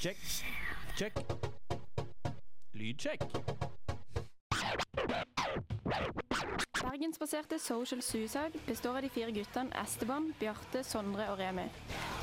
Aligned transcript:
Check. 0.00 0.16
Check. 0.96 1.12
Lydsjekk. 2.72 3.20
Bergensbaserte 6.82 7.58
Social 7.58 8.02
Suicide 8.02 8.50
består 8.66 8.96
av 8.96 9.02
de 9.02 9.10
fire 9.12 9.32
guttene 9.32 9.76
Esteban, 9.82 10.30
Bjarte, 10.40 10.80
Sondre 10.84 11.26
og 11.28 11.38
Remi. 11.38 11.66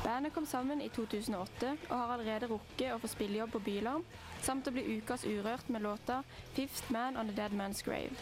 Bandet 0.02 0.34
kom 0.34 0.46
sammen 0.46 0.82
i 0.82 0.88
2008 0.88 1.76
og 1.90 1.94
har 1.94 2.16
allerede 2.16 2.50
rukket 2.50 2.96
å 2.96 2.98
få 2.98 3.12
spillejobb 3.14 3.54
på 3.54 3.62
Bylarm, 3.70 4.02
samt 4.42 4.66
å 4.66 4.74
bli 4.74 4.98
ukas 4.98 5.22
Urørt 5.22 5.70
med 5.70 5.86
låta 5.86 6.24
'Fifth 6.56 6.90
Man 6.90 7.16
on 7.16 7.30
the 7.30 7.36
Dead 7.36 7.54
Man's 7.54 7.86
Grave'. 7.86 8.18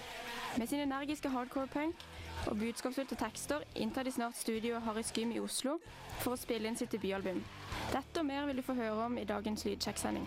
Med 0.59 0.69
sin 0.69 0.85
energiske 0.85 1.33
hardcore-punk 1.33 1.97
og 2.51 2.59
budskapsfulle 2.61 3.19
tekster 3.19 3.65
inntar 3.75 4.07
de 4.07 4.13
snart 4.15 4.37
studio 4.39 4.79
Harry 4.85 5.03
Skym 5.07 5.33
i 5.35 5.41
Oslo 5.43 5.79
for 6.23 6.35
å 6.35 6.41
spille 6.41 6.69
inn 6.69 6.79
sitt 6.79 6.93
debutalbum. 6.95 7.43
Dette 7.93 8.23
og 8.23 8.29
mer 8.29 8.47
vil 8.49 8.61
du 8.61 8.67
få 8.67 8.77
høre 8.79 9.09
om 9.09 9.19
i 9.19 9.27
dagens 9.29 9.67
Lydsjekk-sending. 9.67 10.27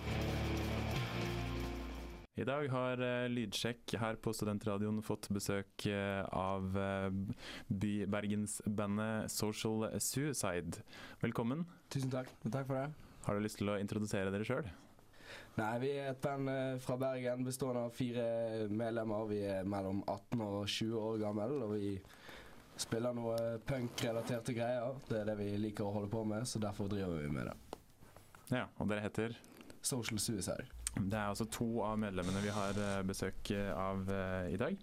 I 2.39 2.45
dag 2.47 2.70
har 2.71 3.02
eh, 3.03 3.27
Lydsjekk 3.27 3.97
her 3.99 4.20
på 4.23 4.31
Studentradioen 4.31 5.02
fått 5.03 5.27
besøk 5.35 5.88
eh, 5.91 6.21
av 6.31 6.77
eh, 6.80 7.09
Bergensbandet 8.08 9.31
Social 9.33 9.89
Suicide. 9.99 10.86
Velkommen. 11.20 11.66
Tusen 11.91 12.13
takk. 12.13 12.31
Takk 12.47 12.70
for 12.70 12.77
det. 12.80 13.09
Har 13.27 13.36
du 13.36 13.44
lyst 13.44 13.59
til 13.59 13.73
å 13.73 13.75
introdusere 13.81 14.31
dere 14.31 14.47
sjøl? 14.47 14.72
Nei, 15.59 15.76
vi 15.81 15.90
er 15.99 16.13
et 16.13 16.22
band 16.23 16.48
eh, 16.48 16.77
fra 16.80 16.95
Bergen 16.99 17.44
bestående 17.44 17.81
av 17.90 17.95
fire 17.95 18.23
medlemmer. 18.72 19.26
Vi 19.27 19.41
er 19.44 19.67
mellom 19.67 20.02
18 20.05 20.44
og 20.45 20.62
20 20.63 20.95
år 21.02 21.20
gammel, 21.20 21.55
og 21.66 21.73
vi 21.73 21.98
spiller 22.80 23.16
noe 23.17 23.36
punk-relaterte 23.67 24.55
greier. 24.55 24.95
Det 25.09 25.20
er 25.20 25.27
det 25.27 25.36
vi 25.41 25.50
liker 25.59 25.88
å 25.88 25.91
holde 25.98 26.12
på 26.14 26.23
med, 26.27 26.48
så 26.48 26.64
derfor 26.64 26.88
driver 26.91 27.20
vi 27.20 27.31
med 27.36 27.52
det. 27.52 27.58
Ja, 28.55 28.70
og 28.80 28.88
dere 28.88 29.03
heter? 29.03 29.36
Social 29.84 30.22
Suicide. 30.23 30.70
Det 30.95 31.14
er 31.14 31.27
altså 31.27 31.45
to 31.52 31.67
av 31.86 32.00
medlemmene 32.02 32.39
vi 32.44 32.55
har 32.55 32.80
eh, 32.80 33.03
besøk 33.08 33.52
av 33.76 34.08
eh, 34.16 34.53
i 34.55 34.59
dag. 34.59 34.80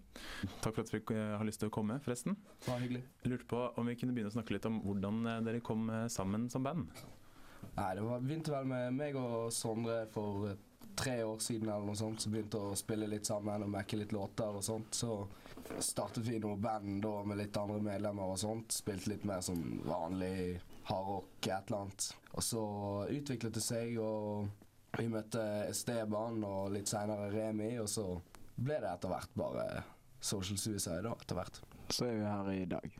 Takk 0.61 0.77
for 0.77 0.85
at 0.85 0.93
dere 0.93 1.41
har 1.41 1.49
lyst 1.49 1.65
til 1.65 1.73
å 1.73 1.77
komme, 1.79 1.97
forresten. 2.05 2.37
Var 2.69 2.85
hyggelig. 2.85 3.07
Jeg 3.25 3.33
lurte 3.33 3.49
på 3.49 3.65
om 3.81 3.89
vi 3.89 3.97
kunne 3.97 4.13
begynne 4.13 4.35
å 4.35 4.37
snakke 4.37 4.59
litt 4.59 4.69
om 4.69 4.83
hvordan 4.85 5.25
dere 5.49 5.65
kom 5.65 5.89
sammen 6.13 6.51
som 6.53 6.69
band. 6.69 6.93
Nei, 7.77 7.91
det 7.97 8.05
var, 8.05 8.23
begynte 8.25 8.53
vel 8.53 8.69
med 8.71 8.95
meg 8.97 9.17
og 9.21 9.51
Sondre 9.53 10.05
for 10.13 10.53
tre 10.97 11.17
år 11.25 11.39
siden 11.45 11.69
eller 11.69 11.87
noe 11.87 11.99
sånt. 11.99 12.23
Så 12.23 12.33
begynte 12.33 12.61
å 12.61 12.77
spille 12.79 13.09
litt 13.11 13.29
sammen 13.29 13.67
og 13.67 13.73
mekke 13.73 14.01
litt 14.01 14.15
låter 14.17 14.59
og 14.59 14.65
sånt. 14.65 14.97
Så 14.97 15.19
startet 15.83 16.25
vi 16.27 16.39
noe 16.43 16.59
band 16.61 17.03
da 17.05 17.15
med 17.27 17.41
litt 17.41 17.57
andre 17.61 17.81
medlemmer 17.85 18.35
og 18.35 18.41
sånt. 18.41 18.77
Spilte 18.77 19.13
litt 19.13 19.27
mer 19.29 19.43
som 19.45 19.61
vanlig 19.87 20.61
hardrock, 20.87 21.35
et 21.47 21.69
eller 21.71 21.83
annet. 21.83 22.09
Og 22.37 22.45
så 22.45 22.63
utviklet 23.11 23.57
det 23.57 23.65
seg, 23.65 23.97
og 24.03 24.49
vi 24.97 25.09
møtte 25.13 25.43
Esteban 25.67 26.41
og 26.47 26.73
litt 26.75 26.89
seinere 26.91 27.29
Remi, 27.35 27.75
og 27.83 27.91
så 27.91 28.07
ble 28.57 28.79
det 28.81 28.93
etter 28.93 29.13
hvert 29.13 29.35
bare 29.37 29.67
Social 30.23 30.59
Suicide 30.59 31.03
da, 31.05 31.13
etter 31.13 31.39
hvert. 31.39 31.61
Så 31.93 32.09
er 32.09 32.17
vi 32.17 32.25
her 32.25 32.51
i 32.55 32.65
dag. 32.71 32.97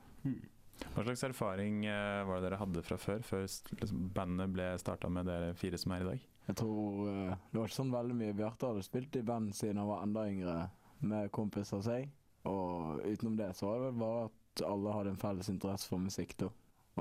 Hva 0.93 1.05
slags 1.07 1.25
erfaring 1.25 1.85
eh, 1.89 2.23
var 2.29 2.41
det 2.41 2.51
dere 2.51 2.61
hadde 2.61 2.83
fra 2.85 2.99
før, 3.01 3.23
før 3.25 3.47
liksom, 3.47 4.09
bandet 4.15 4.53
ble 4.53 4.69
starta 4.81 5.09
med 5.13 5.29
dere 5.29 5.55
fire 5.57 5.81
som 5.81 5.95
er 5.97 6.05
i 6.05 6.11
dag? 6.11 6.27
Jeg 6.47 6.59
tror 6.61 7.09
uh, 7.09 7.33
det 7.51 7.59
var 7.59 7.69
ikke 7.69 7.81
sånn 7.81 7.95
veldig 7.95 8.17
mye. 8.19 8.37
Bjarte 8.39 8.71
hadde 8.71 8.85
spilt 8.87 9.19
i 9.19 9.25
band 9.27 9.55
siden 9.57 9.81
han 9.83 9.91
var 9.91 10.05
enda 10.07 10.27
yngre, 10.31 10.59
med 11.07 11.33
kompiser 11.35 11.81
av 11.81 11.87
seg. 11.87 12.13
Og 12.49 13.03
utenom 13.05 13.35
det 13.37 13.51
så 13.59 13.69
var 13.69 13.81
det 13.81 13.89
vel 13.89 13.99
bare 14.01 14.29
at 14.29 14.63
alle 14.67 14.95
hadde 14.95 15.13
en 15.13 15.21
felles 15.21 15.51
interesse 15.53 15.91
for 15.91 16.01
musikk, 16.01 16.37
da. 16.41 16.53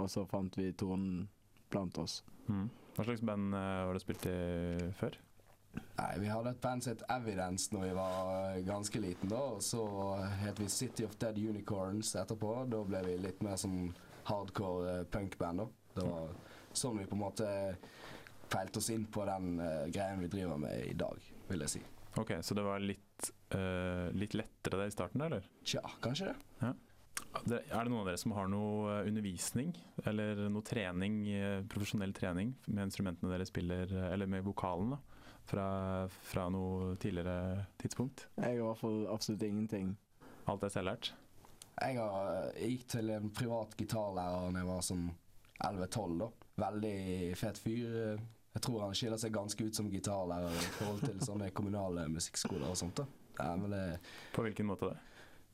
Og 0.01 0.09
så 0.11 0.25
fant 0.27 0.57
vi 0.59 0.71
tonen 0.75 1.27
blant 1.71 1.97
oss. 2.01 2.19
Mm. 2.49 2.67
Hva 2.97 3.05
slags 3.07 3.23
band 3.25 3.55
uh, 3.55 3.85
var 3.87 3.95
det 3.95 4.03
spilt 4.03 4.27
i 4.31 4.35
før? 4.99 5.15
Nei, 5.75 6.11
Vi 6.19 6.31
hadde 6.31 6.51
et 6.51 6.61
band 6.63 6.83
som 6.83 6.93
het 6.93 7.03
Evidence 7.11 7.73
når 7.73 7.85
vi 7.85 7.93
var 7.97 8.29
eh, 8.33 8.61
ganske 8.67 8.99
liten, 9.03 9.31
da. 9.31 9.41
Og 9.55 9.63
så 9.63 9.83
het 10.41 10.59
vi 10.59 10.69
City 10.71 11.05
of 11.07 11.15
Dead 11.21 11.37
Unicorns 11.37 12.13
etterpå. 12.15 12.51
Da 12.71 12.81
ble 12.87 13.01
vi 13.07 13.17
litt 13.23 13.43
mer 13.45 13.59
sånn 13.59 13.89
hardcore 14.29 15.03
punkband, 15.11 15.63
da. 15.63 15.67
Det 15.95 16.07
var 16.07 16.31
sånn 16.75 16.99
vi 16.99 17.07
på 17.07 17.15
en 17.15 17.23
måte 17.23 17.49
feilte 18.51 18.81
oss 18.81 18.89
inn 18.93 19.05
på 19.11 19.25
den 19.27 19.59
uh, 19.61 19.85
greien 19.93 20.21
vi 20.23 20.31
driver 20.31 20.59
med 20.61 20.85
i 20.85 20.95
dag, 20.97 21.21
vil 21.49 21.65
jeg 21.65 21.77
si. 21.77 21.83
Ok, 22.19 22.37
Så 22.41 22.55
det 22.55 22.63
var 22.63 22.83
litt, 22.83 23.31
uh, 23.55 24.11
litt 24.15 24.35
lettere 24.37 24.79
der 24.79 24.91
i 24.91 24.95
starten, 24.95 25.23
eller? 25.25 25.47
Tja, 25.67 25.83
kanskje 26.03 26.31
det. 26.31 26.35
Ja. 26.61 26.73
Er 27.35 27.57
det 27.83 27.89
noen 27.91 28.05
av 28.05 28.07
dere 28.07 28.19
som 28.19 28.31
har 28.31 28.47
noe 28.47 28.93
eh, 28.93 29.07
undervisning, 29.09 29.73
eller 30.07 30.45
noe 30.47 30.63
trening, 30.63 31.17
profesjonell 31.67 32.13
trening 32.15 32.53
med 32.69 32.85
instrumentene 32.85 33.33
dere 33.33 33.47
spiller, 33.47 33.91
eller 34.07 34.29
med 34.31 34.45
vokalen, 34.45 34.93
da, 34.93 35.25
fra, 35.49 35.65
fra 36.29 36.45
noe 36.53 36.93
tidligere 37.01 37.65
tidspunkt? 37.81 38.29
Jeg 38.37 38.45
har 38.45 38.55
i 38.55 38.63
hvert 38.63 38.79
fall 38.79 39.03
absolutt 39.11 39.43
ingenting. 39.49 39.91
Alt 40.47 40.63
er 40.63 40.71
selvlært? 40.77 41.11
Jeg 41.75 41.99
har, 41.99 42.51
jeg 42.55 42.77
gikk 42.77 42.87
til 42.93 43.11
en 43.17 43.31
privat 43.35 43.75
gitarlærer 43.75 44.47
da 44.47 44.61
jeg 44.61 44.69
var 44.69 44.83
sånn 44.87 45.05
11-12, 45.59 46.17
da. 46.21 46.29
Veldig 46.63 46.97
fet 47.39 47.59
fyr. 47.59 48.19
Jeg 48.55 48.63
tror 48.63 48.85
han 48.85 48.95
skiller 48.95 49.19
seg 49.19 49.33
ganske 49.35 49.65
ut 49.67 49.75
som 49.75 49.89
gitarlærer 49.91 50.53
i 50.55 50.69
forhold 50.77 51.01
til 51.03 51.19
sånne 51.27 51.49
kommunale 51.55 52.05
musikkskoler 52.11 52.69
og 52.71 52.77
sånt. 52.79 53.01
da. 53.01 53.05
Ja, 53.41 53.49
men 53.59 53.73
det, 53.75 53.99
På 54.35 54.45
hvilken 54.45 54.69
måte 54.69 54.93
det? 54.93 54.99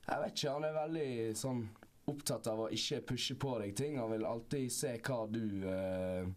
jeg 0.08 0.22
vet 0.22 0.36
ikke, 0.36 0.52
han 0.54 0.66
er 0.68 0.76
veldig 0.76 1.10
sånn 1.38 1.60
opptatt 2.12 2.48
av 2.52 2.60
å 2.66 2.70
ikke 2.74 3.02
pushe 3.14 3.36
på 3.40 3.56
deg 3.62 3.74
ting. 3.78 3.98
Han 4.02 4.12
vil 4.12 4.26
alltid 4.26 4.72
se 4.74 4.96
hva 5.06 5.20
du 5.32 5.44
eh, 5.70 6.30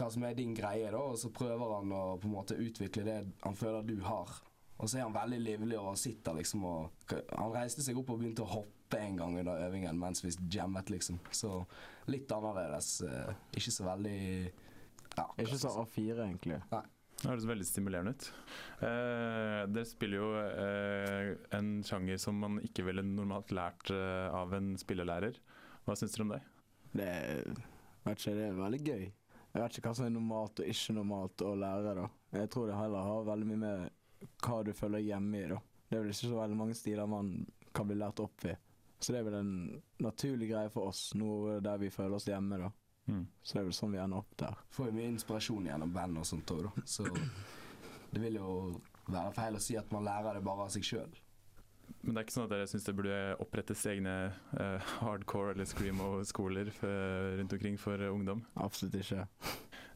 Hva 0.00 0.06
som 0.10 0.22
er 0.24 0.34
din 0.38 0.54
greie, 0.56 0.88
da, 0.92 1.00
og 1.12 1.18
så 1.20 1.28
prøver 1.34 1.74
han 1.76 1.90
å 1.92 2.16
på 2.20 2.28
en 2.28 2.32
måte 2.36 2.56
utvikle 2.56 3.02
det 3.04 3.18
han 3.42 3.56
føler 3.58 3.82
du 3.84 3.98
har. 4.06 4.30
Og 4.80 4.88
så 4.88 4.96
er 4.98 5.02
han 5.04 5.12
veldig 5.16 5.40
livlig 5.44 5.76
og 5.76 5.98
sitter 6.00 6.38
liksom 6.38 6.62
og 6.64 7.12
Han 7.36 7.52
reiste 7.52 7.82
seg 7.84 7.98
opp 8.00 8.12
og 8.14 8.20
begynte 8.22 8.44
å 8.46 8.48
hoppe 8.48 8.96
en 9.00 9.16
gang 9.20 9.34
under 9.42 9.60
øvingen 9.66 9.98
mens 10.00 10.24
vi 10.24 10.32
jammet, 10.50 10.88
liksom. 10.90 11.18
Så 11.30 11.64
litt 12.08 12.32
annerledes. 12.32 13.00
eh, 13.04 13.34
ikke 13.56 13.70
så 13.76 13.84
veldig 13.84 14.52
ja, 15.16 15.26
Ikke 15.42 15.58
så 15.58 15.74
A4, 15.82 16.16
egentlig. 16.24 16.60
Det 17.20 17.28
høres 17.28 17.44
veldig 17.44 17.66
stimulerende 17.68 18.14
ut. 18.16 18.26
Eh, 18.80 19.58
dere 19.68 19.88
spiller 19.88 20.22
jo 20.22 20.28
eh, 20.40 21.32
en 21.58 21.72
sjanger 21.84 22.20
som 22.22 22.38
man 22.40 22.56
ikke 22.64 22.86
ville 22.86 23.04
normalt 23.04 23.52
lært 23.52 23.92
eh, 23.92 24.28
av 24.32 24.54
en 24.56 24.72
spillelærer. 24.80 25.36
Hva 25.84 25.96
syns 25.98 26.16
dere 26.16 26.24
om 26.24 26.32
det? 26.32 26.40
Det 26.96 27.10
vet 28.06 28.22
ikke, 28.22 28.36
det 28.38 28.46
er 28.46 28.56
veldig 28.56 28.80
gøy. 28.86 29.04
Jeg 29.50 29.64
vet 29.64 29.76
ikke 29.76 29.90
hva 29.90 29.98
som 29.98 30.06
er 30.06 30.14
normalt 30.14 30.62
og 30.62 30.72
ikke 30.72 30.96
normalt 30.96 31.44
å 31.44 31.52
lære, 31.58 31.94
da. 31.98 32.08
Jeg 32.40 32.50
tror 32.54 32.70
det 32.70 32.78
heller 32.78 33.08
har 33.10 33.28
veldig 33.28 33.50
mye 33.50 33.62
med 33.66 34.26
hva 34.46 34.58
du 34.64 34.72
føler 34.76 35.04
hjemme 35.04 35.42
i, 35.42 35.46
da. 35.50 35.60
Det 35.90 35.98
er 35.98 36.04
vel 36.04 36.14
ikke 36.14 36.30
så 36.30 36.40
veldig 36.40 36.60
mange 36.62 36.76
stiler 36.78 37.10
man 37.10 37.32
kan 37.76 37.88
bli 37.88 37.98
lært 38.00 38.22
opp 38.22 38.48
i. 38.48 38.54
Så 39.00 39.12
det 39.12 39.20
er 39.20 39.26
vel 39.28 39.40
en 39.42 39.54
naturlig 40.04 40.50
greie 40.52 40.72
for 40.72 40.88
oss, 40.88 41.10
noe 41.18 41.58
der 41.64 41.80
vi 41.82 41.92
føler 41.92 42.16
oss 42.16 42.28
hjemme, 42.30 42.62
da. 42.64 42.72
Mm. 43.10 43.24
Så 43.42 43.56
det 43.56 43.62
er 43.62 43.66
vel 43.68 43.78
sånn 43.80 43.94
vi 43.94 44.02
ender 44.02 44.22
opp 44.22 44.36
der. 44.40 44.60
Får 44.74 44.90
jo 44.90 44.98
mye 44.98 45.10
inspirasjon 45.14 45.66
gjennom 45.70 45.94
band 45.94 46.20
og 46.22 46.28
sånt 46.28 46.54
òg, 46.54 46.68
da. 46.68 46.86
Så 46.88 47.08
det 48.10 48.22
vil 48.22 48.38
jo 48.40 48.52
være 49.10 49.34
feil 49.36 49.58
å 49.58 49.62
si 49.62 49.76
at 49.78 49.90
man 49.94 50.06
lærer 50.06 50.38
det 50.38 50.44
bare 50.46 50.66
av 50.66 50.72
seg 50.74 50.86
sjøl. 50.86 51.18
Men 52.00 52.14
det 52.14 52.20
er 52.20 52.26
ikke 52.26 52.34
sånn 52.36 52.46
at 52.46 52.52
dere 52.54 52.68
syns 52.70 52.86
det 52.86 52.94
burde 52.96 53.16
opprettes 53.42 53.82
egne 53.90 54.14
uh, 54.54 54.92
hardcore 55.00 55.54
eller 55.54 55.68
screamo-skoler 55.68 56.70
rundt 57.40 57.56
omkring 57.56 57.76
for 57.80 58.00
eh, 58.00 58.12
ungdom? 58.12 58.44
Absolutt 58.62 58.96
ikke. 59.00 59.26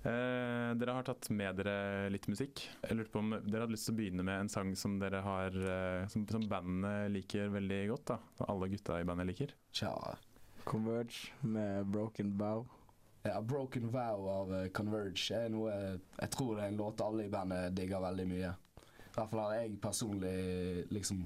Uh, 0.05 0.75
dere 0.77 0.97
har 0.99 1.07
tatt 1.07 1.31
med 1.33 1.63
dere 1.63 2.11
litt 2.13 2.29
musikk. 2.29 2.67
Jeg 2.83 2.99
lurte 2.99 3.15
på 3.15 3.23
om 3.23 3.33
dere 3.39 3.65
hadde 3.65 3.77
lyst 3.77 3.89
til 3.89 3.97
å 3.97 4.01
begynne 4.03 4.27
med 4.27 4.43
en 4.43 4.53
sang 4.53 4.75
som 4.77 4.99
dere 5.01 5.23
har 5.25 5.57
uh, 5.57 6.05
som, 6.13 6.27
som 6.29 6.45
bandet 6.51 7.15
liker 7.15 7.53
veldig 7.55 7.81
godt, 7.95 8.07
da. 8.13 8.21
Og 8.43 8.47
alle 8.53 8.71
gutta 8.75 9.01
i 9.01 9.09
bandet 9.09 9.31
liker. 9.31 9.57
Tja. 9.73 9.95
Converge 10.69 11.33
med 11.47 11.89
Broken 11.95 12.37
Bow. 12.41 12.67
Ja, 13.27 13.41
'Broken 13.41 13.91
Vow' 13.91 14.29
av 14.29 14.55
eh, 14.55 14.69
Converge 14.69 15.39
er 15.39 15.49
noe 15.49 15.73
Jeg 15.73 16.31
tror 16.35 16.59
det 16.59 16.67
er 16.67 16.69
en 16.69 16.77
låt 16.77 17.01
alle 17.01 17.25
i 17.25 17.31
bandet 17.33 17.73
digger 17.77 18.03
veldig 18.05 18.27
mye. 18.29 18.51
I 18.53 19.15
hvert 19.15 19.31
fall 19.31 19.41
har 19.41 19.55
jeg 19.63 19.79
personlig 19.81 20.33
liksom 20.93 21.23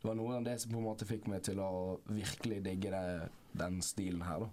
Det 0.00 0.08
var 0.08 0.16
noe 0.16 0.38
av 0.38 0.46
det 0.46 0.54
som 0.62 0.72
på 0.72 0.80
en 0.80 0.86
måte 0.86 1.08
fikk 1.08 1.28
meg 1.28 1.42
til 1.44 1.60
å 1.60 2.00
virkelig 2.08 2.62
digge 2.64 2.92
det, 2.94 3.28
den 3.52 3.82
stilen 3.84 4.24
her, 4.24 4.46
da. 4.46 4.48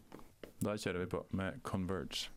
Da 0.63 0.75
kjører 0.79 0.99
vi 1.05 1.09
på 1.15 1.23
med 1.39 1.63
Converge. 1.63 2.27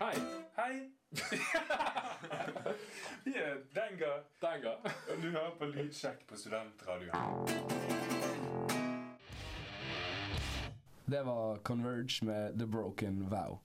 Hei. 0.00 0.16
Hei. 0.58 0.74
Vi 3.26 3.34
er 3.34 3.58
Denga. 3.74 4.12
Denga. 4.42 4.76
Og 5.10 5.22
du 5.22 5.30
hører 5.30 5.54
på 5.58 5.64
Lydsjekk 5.74 6.26
på 6.30 6.38
Studentradioen. 6.38 8.39
Det 11.10 11.22
var 11.26 11.58
Converge 11.66 12.24
med 12.24 12.58
'The 12.58 12.66
Broken 12.66 13.24
Vow'. 13.30 13.58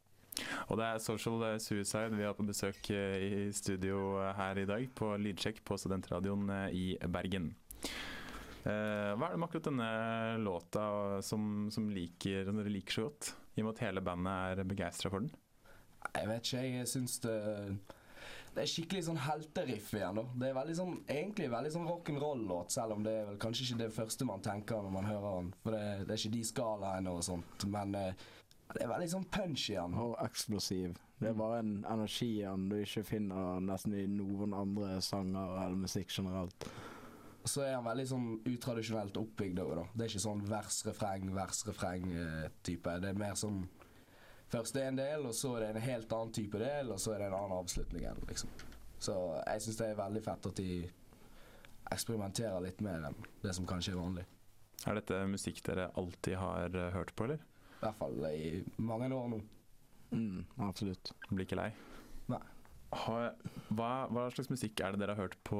Og 0.67 0.79
det 0.79 0.85
er 0.85 0.97
Social 0.99 1.59
Suicide 1.61 2.17
vi 2.17 2.23
har 2.25 2.33
på 2.33 2.45
besøk 2.47 2.89
eh, 2.89 3.21
i 3.21 3.51
studio 3.53 4.17
her 4.33 4.57
i 4.57 4.65
dag 4.65 4.87
på 4.97 5.11
Lydsjekk 5.21 5.61
på 5.67 5.77
Studentradioen 5.77 6.49
eh, 6.49 6.73
i 6.73 6.85
Bergen. 7.05 7.51
Eh, 8.65 9.11
hva 9.13 9.27
er 9.27 9.35
det 9.35 9.37
med 9.37 9.47
akkurat 9.47 9.69
denne 9.69 9.91
låta 10.41 10.87
som, 11.21 11.67
som, 11.71 11.85
liker, 11.93 12.49
dere 12.49 12.73
liker 12.73 12.97
så 12.97 13.05
godt? 13.11 13.35
I 13.53 13.61
og 13.61 13.67
med 13.67 13.75
at 13.75 13.83
hele 13.85 14.05
bandet 14.09 14.63
er 14.63 14.71
begeistra 14.73 15.13
for 15.13 15.21
den? 15.21 15.29
Jeg 16.15 16.31
vet 16.31 16.49
ikke, 16.49 16.65
jeg 16.79 16.91
syns 16.95 17.19
det 17.27 17.37
det 18.55 18.63
er 18.63 18.71
skikkelig 18.71 19.03
sånn 19.09 19.19
helteriff 19.19 19.89
igjen. 19.97 20.15
da 20.15 20.23
Det 20.39 20.47
er 20.47 20.55
veldig 20.55 20.75
sånn, 20.77 20.95
egentlig 21.11 21.49
veldig 21.51 21.71
sånn 21.73 21.89
rock'n'roll-låt, 21.89 22.71
selv 22.71 22.95
om 22.95 23.03
det 23.03 23.15
er 23.19 23.27
vel 23.27 23.39
kanskje 23.41 23.65
ikke 23.65 23.81
det 23.83 23.91
første 23.97 24.27
man 24.29 24.43
tenker 24.45 24.79
når 24.85 24.93
man 24.95 25.09
hører 25.09 25.41
den. 25.41 25.49
For 25.63 25.75
det, 25.75 25.83
det 26.05 26.15
er 26.15 26.21
ikke 26.21 26.37
de 26.37 26.43
skalaene 26.47 27.11
og 27.11 27.25
sånt. 27.27 27.67
Men 27.73 27.95
eh, 27.99 28.25
det 28.71 28.81
er 28.85 28.91
veldig 28.93 29.09
sånn 29.11 29.27
punch 29.35 29.67
i 29.73 29.75
den. 29.75 29.97
Og 30.05 30.15
eksplosiv. 30.23 30.95
Det 31.19 31.29
er 31.29 31.37
bare 31.39 31.59
en 31.63 31.77
energi 31.87 32.31
i 32.39 32.45
den 32.47 32.67
du 32.71 32.77
ikke 32.79 33.05
finner 33.07 33.59
nesten 33.63 33.95
i 33.95 34.05
noen 34.11 34.55
andre 34.55 34.97
sanger 35.03 35.57
eller 35.61 35.79
musikk 35.85 36.11
generelt. 36.15 36.67
Og 37.45 37.51
så 37.51 37.61
er 37.61 37.75
han 37.75 37.85
veldig 37.85 38.05
sånn 38.09 38.29
utradisjonelt 38.49 39.19
oppbygd 39.21 39.59
òg, 39.61 39.75
da. 39.77 39.83
Det 39.93 40.05
er 40.05 40.13
ikke 40.13 40.23
sånn 40.23 40.47
vers-refreng, 40.49 41.27
vers-refreng-type. 41.35 42.95
Det 43.03 43.11
er 43.11 43.19
mer 43.19 43.35
sånn 43.37 43.65
Først 44.51 44.75
det 44.77 44.83
er 44.83 44.91
en 44.91 44.99
del, 44.99 45.25
og 45.25 45.33
så 45.35 45.55
er 45.57 45.65
det 45.65 45.71
en 45.73 45.87
helt 45.87 46.13
annen 46.13 46.33
type 46.35 46.59
del, 46.61 46.91
og 46.93 47.01
så 47.01 47.15
er 47.15 47.23
det 47.23 47.31
en 47.31 47.37
annen 47.39 47.57
avslutning 47.57 48.03
igjen, 48.03 48.21
liksom. 48.29 48.51
Så 49.01 49.15
jeg 49.41 49.63
syns 49.65 49.79
det 49.81 49.89
er 49.89 49.99
veldig 49.99 50.21
fett 50.25 50.47
at 50.49 50.61
de 50.61 50.69
eksperimenterer 51.93 52.63
litt 52.63 52.79
mer 52.85 53.09
enn 53.09 53.17
det 53.43 53.53
som 53.57 53.67
kanskje 53.69 53.93
er 53.93 53.99
vanlig. 53.99 54.25
Er 54.85 54.97
dette 54.99 55.19
musikk 55.29 55.61
dere 55.65 55.89
alltid 55.97 56.37
har 56.37 56.77
eh, 56.77 56.91
hørt 56.93 57.13
på, 57.17 57.27
eller? 57.27 57.41
I 57.75 57.83
hvert 57.85 57.99
fall 57.99 58.25
i 58.29 58.49
mange 58.81 59.09
år 59.13 59.29
nå. 59.33 59.41
Mm, 60.15 60.45
absolutt. 60.63 61.11
Blir 61.31 61.45
ikke 61.47 61.59
lei? 61.59 61.69
Nei. 62.31 62.41
Hva, 62.95 63.89
hva 64.13 64.27
slags 64.31 64.49
musikk 64.51 64.79
er 64.79 64.93
det 64.93 65.01
dere 65.01 65.15
har 65.17 65.25
hørt 65.25 65.35
på, 65.47 65.59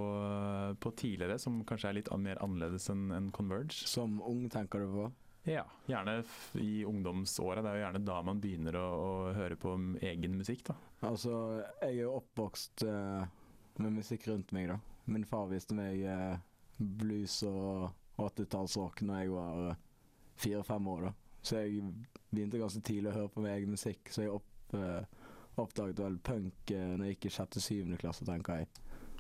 på 0.80 0.92
tidligere, 0.96 1.40
som 1.42 1.60
kanskje 1.68 1.90
er 1.90 1.98
litt 1.98 2.12
mer 2.22 2.40
annerledes 2.44 2.88
enn 2.94 3.10
enn 3.16 3.32
Converge? 3.36 3.76
Som 3.90 4.22
ung 4.24 4.46
tenker 4.54 4.86
du 4.86 4.94
på? 4.94 5.08
Ja, 5.48 5.66
gjerne 5.86 6.24
i 6.54 6.86
ungdomsåra. 6.86 7.62
Det 7.62 7.70
er 7.70 7.76
jo 7.78 7.84
gjerne 7.84 8.00
da 8.02 8.16
man 8.26 8.40
begynner 8.42 8.78
å, 8.80 8.86
å 8.98 9.34
høre 9.38 9.58
på 9.62 9.76
egen 10.02 10.40
musikk, 10.40 10.64
da. 10.72 10.76
Altså, 11.06 11.36
jeg 11.84 11.92
er 11.92 12.00
jo 12.00 12.16
oppvokst 12.18 12.86
uh, 12.90 13.22
med 13.78 13.94
musikk 14.00 14.26
rundt 14.32 14.56
meg, 14.58 14.72
da. 14.74 14.80
Min 15.14 15.28
far 15.30 15.52
viste 15.52 15.78
meg 15.78 16.02
uh, 16.10 16.34
blues 16.78 17.38
og 17.46 17.92
80-tallsrock 18.18 19.04
når 19.06 19.22
jeg 19.22 19.32
var 19.36 19.62
eh, 19.70 19.80
fire-fem 20.42 20.88
år, 20.88 21.06
da. 21.10 21.14
Så 21.46 21.62
jeg 21.62 21.84
begynte 22.32 22.64
ganske 22.64 22.82
tidlig 22.82 23.12
å 23.12 23.18
høre 23.20 23.34
på 23.36 23.46
min 23.46 23.54
egen 23.54 23.76
musikk, 23.76 24.10
så 24.10 24.26
jeg 24.26 24.34
opp, 24.34 24.76
oppdaget 25.62 26.02
vel 26.02 26.18
punk 26.26 26.74
uh, 26.74 26.92
når 26.96 27.06
jeg 27.06 27.20
gikk 27.20 27.30
i 27.30 27.36
sjette-syvende 27.38 28.02
klasse, 28.02 28.26
tenker 28.26 28.64
jeg. 28.64 28.72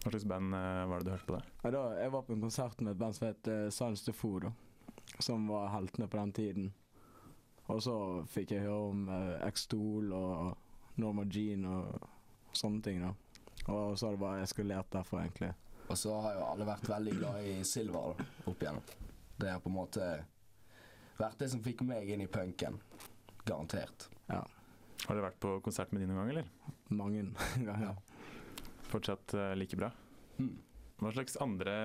Hva 0.01 0.09
slags 0.09 0.25
band 0.29 0.57
var 0.89 1.01
det 1.01 1.05
du 1.05 1.13
hørte 1.13 1.29
på 1.29 1.37
der? 1.37 1.45
Ja, 1.61 1.69
da, 1.77 1.87
jeg 2.01 2.13
var 2.17 2.25
på 2.25 2.33
en 2.33 2.47
konsert 2.49 2.81
med 2.81 2.95
et 2.95 3.03
band 3.03 3.17
som 3.17 3.29
het 3.29 3.51
uh, 3.53 4.05
to 4.09 4.13
Food, 4.13 4.49
da. 4.49 4.57
Som 5.19 5.47
var 5.47 5.71
heltene 5.73 6.07
på 6.11 6.17
den 6.17 6.33
tiden. 6.35 6.73
Og 7.71 7.81
så 7.81 7.95
fikk 8.29 8.53
jeg 8.53 8.65
høre 8.65 8.89
om 8.91 9.05
uh, 9.09 9.47
X-Tool 9.47 10.11
og 10.13 10.97
Norma 11.01 11.25
Jean 11.25 11.65
og 11.69 12.09
sånne 12.55 12.83
ting, 12.85 13.01
da. 13.03 13.13
Og 13.71 13.97
så 13.97 14.07
har 14.07 14.15
det 14.15 14.21
bare 14.21 14.43
eskalert 14.45 14.91
derfor, 14.93 15.23
egentlig. 15.23 15.51
Og 15.89 15.97
så 15.97 16.13
har 16.21 16.37
jo 16.37 16.45
alle 16.45 16.67
vært 16.67 16.89
veldig 16.89 17.15
glad 17.17 17.45
i 17.45 17.55
Silver 17.65 18.13
opp 18.49 18.61
igjennom. 18.61 18.85
Det 19.37 19.49
har 19.51 19.61
på 19.61 19.69
en 19.71 19.77
måte 19.77 20.05
vært 21.17 21.41
det 21.41 21.49
som 21.51 21.63
fikk 21.65 21.83
meg 21.87 22.09
inn 22.13 22.23
i 22.25 22.29
punken. 22.31 22.77
Garantert. 23.45 24.07
Ja. 24.29 24.41
Har 25.05 25.17
dere 25.17 25.27
vært 25.27 25.41
på 25.43 25.57
konsert 25.65 25.91
med 25.93 26.01
de 26.01 26.09
noen 26.09 26.21
gang, 26.21 26.31
eller? 26.33 26.47
Mange 26.95 27.25
ganger. 27.69 27.97
Fortsatt 28.89 29.35
uh, 29.37 29.51
like 29.57 29.77
bra? 29.77 29.91
Mm. 30.39 30.55
Hva 31.01 31.11
slags 31.13 31.37
andre 31.43 31.75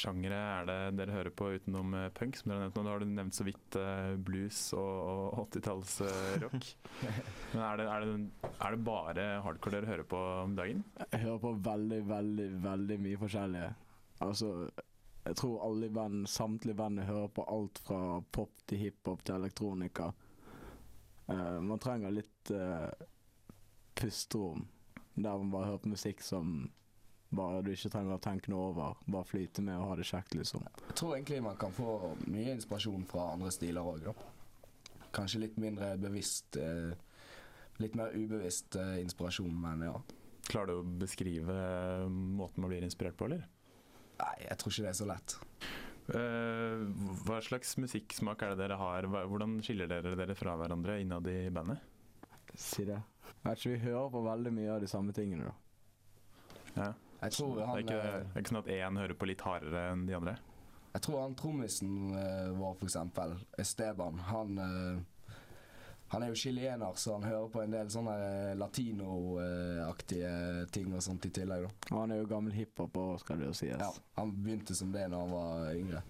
sjangere 0.00 0.38
er 0.38 0.66
det 0.68 0.78
dere 0.98 1.14
hører 1.14 1.32
på 1.34 1.48
utenom 1.56 1.94
eh, 1.98 2.08
punk? 2.16 2.36
som 2.38 2.50
dere 2.50 2.58
har 2.58 2.66
nevnt 2.66 2.78
nå? 2.78 2.84
Da 2.86 2.92
har 2.94 3.02
du 3.02 3.12
nevnt 3.12 3.36
så 3.36 3.46
vidt 3.46 3.78
eh, 3.80 4.12
blues 4.28 4.60
og, 4.76 4.92
og 5.12 5.38
80-tallsrock. 5.46 6.68
Men 7.52 7.64
er 7.68 7.80
det, 7.80 7.86
er, 7.92 8.06
det, 8.06 8.50
er 8.52 8.76
det 8.76 8.82
bare 8.88 9.26
hardcore 9.46 9.78
dere 9.78 9.90
hører 9.92 10.10
på 10.10 10.20
om 10.42 10.56
dagen? 10.58 10.84
Jeg 11.06 11.22
hører 11.24 11.42
på 11.46 11.54
veldig, 11.70 12.02
veldig, 12.10 12.50
veldig 12.66 13.00
mye 13.06 13.22
forskjellig. 13.24 13.64
Altså, 14.26 14.52
jeg 15.26 15.40
tror 15.40 15.64
alle 15.66 15.90
i 15.90 15.94
band, 15.98 16.28
samtlige 16.30 16.78
band 16.78 17.02
hører 17.08 17.28
på 17.34 17.44
alt 17.50 17.82
fra 17.82 18.00
pop 18.32 18.62
til 18.68 18.84
hiphop 18.84 19.24
til 19.26 19.40
elektronika. 19.40 20.12
Uh, 21.26 21.58
man 21.58 21.82
trenger 21.82 22.14
litt 22.14 22.52
uh, 22.54 22.86
pusterom, 23.98 24.68
der 25.16 25.40
man 25.40 25.50
bare 25.50 25.72
hører 25.72 25.82
på 25.82 25.90
musikk 25.96 26.22
som 26.22 26.68
bare 27.34 27.62
du 27.66 27.72
ikke 27.72 27.90
trenger 27.90 28.16
å 28.16 28.22
tenke 28.22 28.52
noe 28.52 28.68
over. 28.70 29.00
Bare 29.10 29.26
flyte 29.26 29.64
med 29.64 29.78
og 29.80 29.90
ha 29.90 29.96
det 29.98 30.06
kjekt, 30.06 30.36
liksom. 30.38 30.66
Jeg 30.86 30.98
tror 30.98 31.16
egentlig 31.16 31.42
man 31.44 31.58
kan 31.60 31.74
få 31.74 32.14
mye 32.26 32.54
inspirasjon 32.54 33.06
fra 33.10 33.32
andre 33.34 33.50
stiler 33.54 33.86
òg, 33.86 34.06
da. 34.06 34.14
Kanskje 35.16 35.42
litt 35.46 35.58
mindre 35.60 35.94
bevisst 36.00 36.58
eh, 36.60 36.92
Litt 37.80 37.96
mer 37.96 38.14
ubevisst 38.16 38.76
eh, 38.80 38.94
inspirasjon, 39.02 39.52
men 39.60 39.82
ja. 39.84 39.96
Klarer 40.48 40.70
du 40.70 40.78
å 40.78 40.94
beskrive 41.02 41.52
eh, 41.52 42.06
måten 42.08 42.64
man 42.64 42.72
blir 42.72 42.86
inspirert 42.86 43.18
på, 43.18 43.28
eller? 43.28 43.42
Nei, 44.16 44.36
jeg 44.46 44.56
tror 44.60 44.72
ikke 44.72 44.86
det 44.86 44.92
er 44.92 44.96
så 44.96 45.08
lett. 45.10 45.34
Eh, 46.16 46.84
hva 47.26 47.40
slags 47.44 47.74
musikksmak 47.82 48.46
er 48.46 48.54
det 48.54 48.62
dere 48.62 48.78
har? 48.80 49.08
Hvordan 49.28 49.58
skiller 49.66 49.90
dere 49.90 50.14
dere 50.16 50.38
fra 50.38 50.54
hverandre 50.56 51.00
innad 51.02 51.28
i 51.28 51.50
bandet? 51.52 51.84
Si 52.56 52.86
det. 52.88 52.96
Jeg 53.26 53.42
vet 53.44 53.60
ikke, 53.60 53.74
vi 53.74 53.84
hører 53.90 54.12
på 54.14 54.24
veldig 54.24 54.52
mye 54.56 54.72
av 54.72 54.80
de 54.80 54.88
samme 54.90 55.12
tingene, 55.16 55.50
da. 55.50 55.56
Ja. 56.76 56.88
Jeg 57.26 57.36
tror 57.36 57.56
det, 57.58 57.66
er 57.66 57.82
ikke, 57.84 58.02
eh, 58.02 58.20
det 58.22 58.34
er 58.34 58.44
ikke 58.44 58.54
sånn 58.54 58.62
at 58.62 58.74
én 58.76 59.00
hører 59.02 59.18
på 59.18 59.28
litt 59.28 59.42
hardere 59.46 59.88
enn 59.92 60.06
de 60.08 60.16
andre? 60.18 60.38
jeg 60.96 61.02
tror 61.04 61.18
han 61.20 61.34
trommisen 61.36 62.14
eh, 62.16 62.46
vår, 62.56 62.72
for 62.78 62.88
eksempel, 62.88 63.34
Esteban, 63.60 64.20
han 64.30 64.58
eh, 64.64 65.02
han 66.08 66.22
er 66.22 66.30
jo 66.30 66.38
chilener, 66.38 66.92
så 66.94 67.16
han 67.16 67.24
hører 67.26 67.48
på 67.50 67.60
en 67.64 67.72
del 67.74 67.88
sånne 67.90 68.12
latinoaktige 68.54 70.28
ting 70.72 70.92
og 70.94 71.02
sånt 71.02 71.26
i 71.26 71.32
tillegg. 71.34 71.66
da. 71.66 71.70
Og 71.90 71.98
han 71.98 72.14
er 72.14 72.20
jo 72.20 72.28
gammel 72.30 72.54
hiphop 72.54 72.94
òg, 73.02 73.16
skal 73.24 73.42
det 73.42 73.48
jo 73.48 73.56
sies. 73.58 73.82
Ja, 73.82 73.90
han 74.14 74.30
begynte 74.38 74.76
som 74.78 74.92
det 74.94 75.08
når 75.10 75.24
han 75.24 75.34
var 75.34 75.74
yngre. 75.74 76.04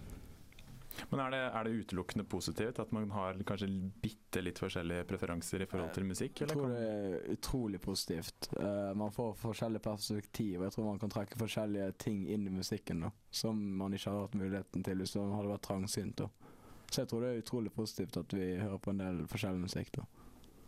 Men 1.11 1.21
er 1.27 1.35
det, 1.35 1.41
er 1.59 1.67
det 1.67 1.83
utelukkende 1.83 2.25
positivt 2.29 2.79
at 2.83 2.93
man 2.95 3.11
har 3.15 3.39
kanskje 3.47 3.69
bitte 4.03 4.43
litt 4.43 4.59
forskjellige 4.61 5.05
preferanser 5.09 5.65
i 5.65 5.69
forhold 5.71 5.93
til 5.95 6.09
musikk? 6.09 6.43
Jeg 6.43 6.51
tror 6.53 6.73
det 6.73 6.83
er 6.87 7.17
utrolig 7.37 7.81
positivt. 7.83 8.49
Uh, 8.57 8.93
man 8.99 9.15
får 9.15 9.37
forskjellige 9.43 9.85
perspektiv, 9.87 10.59
og 10.61 10.67
jeg 10.67 10.77
tror 10.77 10.89
man 10.91 11.01
kan 11.03 11.13
trekke 11.13 11.41
forskjellige 11.41 11.93
ting 12.03 12.25
inn 12.33 12.49
i 12.49 12.55
musikken 12.55 13.07
da, 13.07 13.13
som 13.31 13.61
man 13.81 13.97
ikke 13.97 14.13
har 14.13 14.27
hatt 14.27 14.39
muligheten 14.41 14.87
til 14.87 15.03
hvis 15.03 15.17
man 15.21 15.37
hadde 15.39 15.55
vært 15.55 15.67
trangsynt. 15.69 16.25
da. 16.25 16.53
Så 16.91 17.03
jeg 17.03 17.11
tror 17.11 17.25
det 17.25 17.33
er 17.33 17.43
utrolig 17.43 17.73
positivt 17.75 18.21
at 18.21 18.37
vi 18.37 18.53
hører 18.61 18.79
på 18.83 18.93
en 18.95 19.03
del 19.03 19.25
forskjellig 19.31 19.67
musikk. 19.67 19.97
da. 19.99 20.07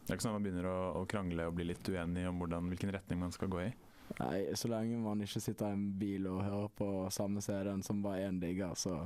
det 0.05 0.13
er 0.13 0.19
ikke 0.19 0.27
sånn 0.27 0.35
at 0.35 0.41
man 0.41 0.49
begynner 0.49 0.71
å, 0.71 0.79
å 1.03 1.05
krangle 1.11 1.47
og 1.49 1.55
bli 1.59 1.71
litt 1.71 1.89
uenig 1.89 2.27
om 2.29 2.43
hvordan, 2.43 2.73
hvilken 2.73 2.93
retning 2.95 3.23
man 3.23 3.35
skal 3.35 3.53
gå 3.53 3.63
i? 3.69 3.71
Nei, 4.19 4.57
Så 4.57 4.71
lenge 4.73 4.99
man 5.03 5.21
ikke 5.21 5.41
sitter 5.41 5.69
i 5.69 5.77
en 5.77 5.89
bil 6.01 6.27
og 6.31 6.43
hører 6.43 6.71
på 6.79 6.89
samme 7.15 7.43
CD-en 7.45 7.85
som 7.85 8.03
bare 8.03 8.29
én 8.29 8.41
digger, 8.41 8.75
så 8.75 9.03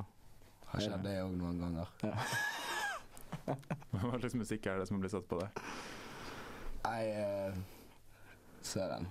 Har 0.73 0.81
skjedd 0.81 1.03
det 1.05 1.19
òg 1.21 1.35
noen 1.37 1.59
ganger. 1.61 1.91
Hva 3.93 4.21
slags 4.23 4.37
musikk 4.39 4.69
er 4.71 4.81
det 4.81 4.87
som 4.89 5.03
blir 5.03 5.13
satt 5.13 5.27
på 5.29 5.41
det? 5.43 5.51
Nei, 6.87 7.03
uh, 7.13 7.59
søren. 8.65 9.05
den. 9.05 9.11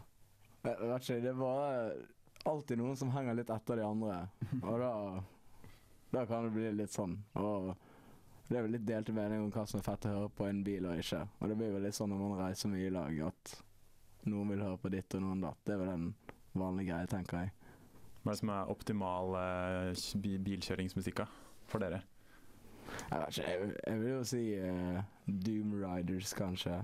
Jeg 0.66 0.90
vet 0.90 1.06
ikke, 1.06 1.20
det 1.22 1.30
er 1.32 1.38
bare 1.38 1.70
alltid 2.50 2.82
noen 2.82 2.98
som 2.98 3.12
henger 3.14 3.38
litt 3.38 3.54
etter 3.54 3.78
de 3.78 3.86
andre. 3.86 4.18
Og 4.62 4.82
da, 4.82 4.92
da 6.18 6.26
kan 6.30 6.48
det 6.48 6.54
bli 6.56 6.74
litt 6.80 6.94
sånn. 6.94 7.16
Og 7.38 7.72
det 8.50 8.58
er 8.60 8.66
vel 8.66 8.76
litt 8.80 8.88
delte 8.88 9.14
meninger 9.16 9.46
om 9.46 9.54
hva 9.54 9.68
som 9.70 9.80
er 9.80 9.86
fett 9.86 10.10
å 10.10 10.16
høre 10.16 10.34
på 10.38 10.50
en 10.50 10.64
bil 10.66 10.90
og 10.90 11.02
ikke. 11.02 11.22
Og 11.40 11.52
det 11.52 11.60
blir 11.62 11.74
vel 11.76 11.86
litt 11.88 11.98
sånn 11.98 12.12
når 12.14 12.24
man 12.26 12.42
reiser 12.42 12.74
mye 12.74 12.90
i 12.90 12.94
lag, 12.94 13.22
at 13.30 13.54
noen 14.30 14.54
vil 14.54 14.66
høre 14.66 14.82
på 14.82 14.92
ditt 14.94 15.18
og 15.18 15.24
noen 15.26 15.46
datt. 15.46 15.62
Det 15.66 15.78
er 15.78 15.82
vel 15.82 15.94
en 15.94 16.10
vanlig 16.58 16.90
greie, 16.90 17.10
tenker 17.10 17.46
jeg. 17.46 17.54
Hva 18.22 18.34
er 18.34 18.36
det 18.36 18.42
som 18.42 18.52
er 18.54 18.74
optimal 18.74 19.38
eh, 19.40 20.36
bilkjøringsmusikk 20.46 21.24
da, 21.24 21.30
for 21.70 21.84
dere? 21.84 22.02
Jeg 23.12 23.20
vet 23.20 23.38
ikke, 23.38 23.52
jeg, 23.88 24.00
vil 24.00 24.12
jo 24.12 24.24
si 24.28 24.42
uh, 24.60 25.02
Doom 25.28 25.74
Riders, 25.82 26.34
kanskje. 26.38 26.80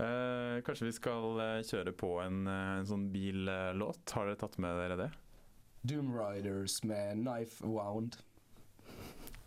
Uh, 0.00 0.60
kanskje 0.64 0.86
vi 0.88 0.94
skal 0.96 1.40
eh, 1.44 1.58
kjøre 1.68 1.92
på 1.92 2.14
en, 2.22 2.46
en 2.48 2.86
sånn 2.88 3.10
billåt? 3.12 4.14
Har 4.16 4.30
dere 4.30 4.40
tatt 4.40 4.56
med 4.62 4.78
dere 4.80 4.96
det? 5.00 5.10
Doom 5.84 6.12
Riders 6.16 6.80
med 6.84 7.20
Knife 7.20 7.64
Wound. 7.66 8.20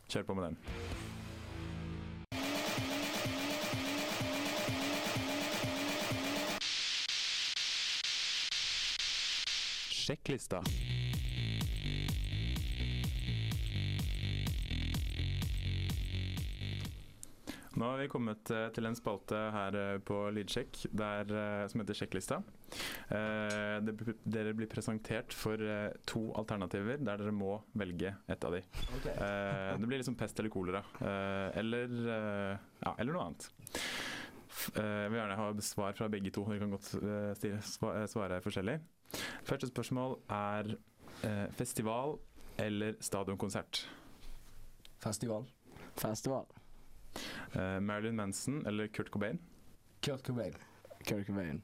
Kjør 0.10 0.30
på 0.30 0.38
med 0.38 0.52
den. 0.52 0.58
Sjekk 10.04 10.34
Nå 17.74 17.88
har 17.90 17.98
vi 18.04 18.08
kommet 18.12 18.50
eh, 18.54 18.68
til 18.76 18.86
en 18.86 18.96
spalte 18.98 19.38
her 19.56 19.76
eh, 19.80 19.96
på 20.06 20.18
Lydsjekk 20.36 20.84
der, 20.94 21.32
eh, 21.34 21.64
som 21.72 21.82
heter 21.82 21.98
Sjekklista. 21.98 22.38
Eh, 23.10 23.80
dere 24.30 24.54
blir 24.58 24.70
presentert 24.70 25.34
for 25.34 25.58
to 26.10 26.22
alternativer 26.38 27.02
der 27.02 27.18
dere 27.24 27.34
må 27.34 27.56
velge 27.78 28.14
ett 28.30 28.46
av 28.46 28.54
de. 28.54 28.62
Eh, 29.16 29.74
det 29.82 29.90
blir 29.90 30.04
liksom 30.04 30.18
pest 30.20 30.38
eller 30.44 30.54
kolera. 30.54 30.84
Eh, 31.02 31.58
eller, 31.64 31.98
ja, 32.86 32.94
eller 32.98 33.14
noe 33.18 33.26
annet. 33.32 33.50
Eh, 34.78 34.86
Jeg 34.86 35.10
vil 35.10 35.18
gjerne 35.24 35.40
ha 35.42 35.50
svar 35.66 35.98
fra 35.98 36.12
begge 36.14 36.30
to. 36.36 36.46
Dere 36.46 36.62
kan 36.62 36.78
godt 36.78 36.94
svare 38.14 38.38
forskjellig. 38.46 38.78
Første 39.50 39.70
spørsmål 39.74 40.20
er 40.30 40.76
eh, 41.26 41.48
festival 41.58 42.20
eller 42.62 43.00
stadionkonsert? 43.02 43.88
Festival. 45.02 45.50
Festival. 45.98 46.46
Eh, 47.54 47.80
Marilyn 47.80 48.16
Manson 48.16 48.66
eller 48.66 48.88
Kurt 48.88 49.10
Cobain? 49.12 49.40
Kurt 50.02 50.28
Cobain. 50.28 50.54
Kurt 51.06 51.28
Cobain. 51.28 51.62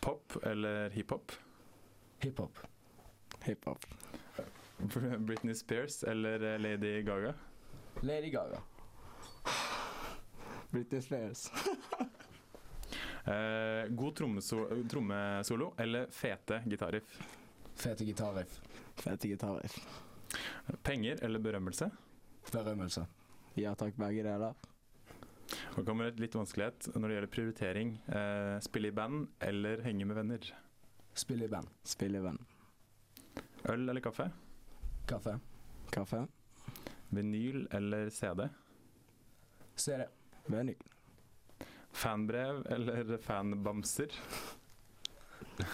Pop 0.00 0.32
eller 0.46 0.90
hiphop? 0.90 1.32
Hiphop. 2.18 2.58
Hiphop. 3.44 3.86
Britney 5.18 5.54
Spears 5.54 6.02
eller 6.04 6.42
eh, 6.54 6.58
Lady 6.58 7.02
Gaga? 7.02 7.34
Lady 8.00 8.30
Gaga. 8.30 8.60
Britney 10.70 11.00
Spears. 11.02 11.50
uh, 13.26 13.86
god 13.90 14.14
trommeso- 14.18 14.88
trommesolo 14.88 15.74
eller 15.78 16.06
fete 16.10 16.62
gitarriff? 16.66 17.20
Fete 17.74 18.04
gitarriff. 18.04 18.60
Fete 18.96 19.28
gitarriff. 19.28 19.78
Penger 20.82 21.24
eller 21.24 21.38
berømmelse? 21.38 21.90
Berømmelse. 22.52 23.06
Ja 23.60 23.74
takk, 23.76 23.96
begge 24.00 24.22
deler. 24.24 24.54
Og 25.76 25.84
kommer 25.84 26.08
et 26.08 26.20
litt 26.22 26.36
vanskelighet 26.38 26.86
når 26.94 27.02
det 27.10 27.16
gjelder 27.16 27.32
prioritering. 27.34 27.90
Eh, 28.08 28.56
spille 28.64 28.88
i 28.88 28.94
band 28.94 29.26
eller 29.44 29.82
henge 29.84 30.06
med 30.08 30.16
venner? 30.16 30.46
Spille 31.18 31.44
i 31.44 31.52
band. 31.52 31.68
Spille 31.84 32.20
i 32.20 32.24
band. 32.24 32.40
Øl 33.68 33.84
eller 33.88 34.00
kaffe? 34.00 34.30
Kaffe. 35.10 35.36
Kaffe. 35.92 36.22
Vinyl 37.10 37.66
eller 37.76 38.08
CD? 38.14 38.46
CD. 39.76 40.06
Vinyl. 40.46 40.80
Fanbrev 41.90 42.62
eller 42.70 43.18
fanbamser? 43.18 44.16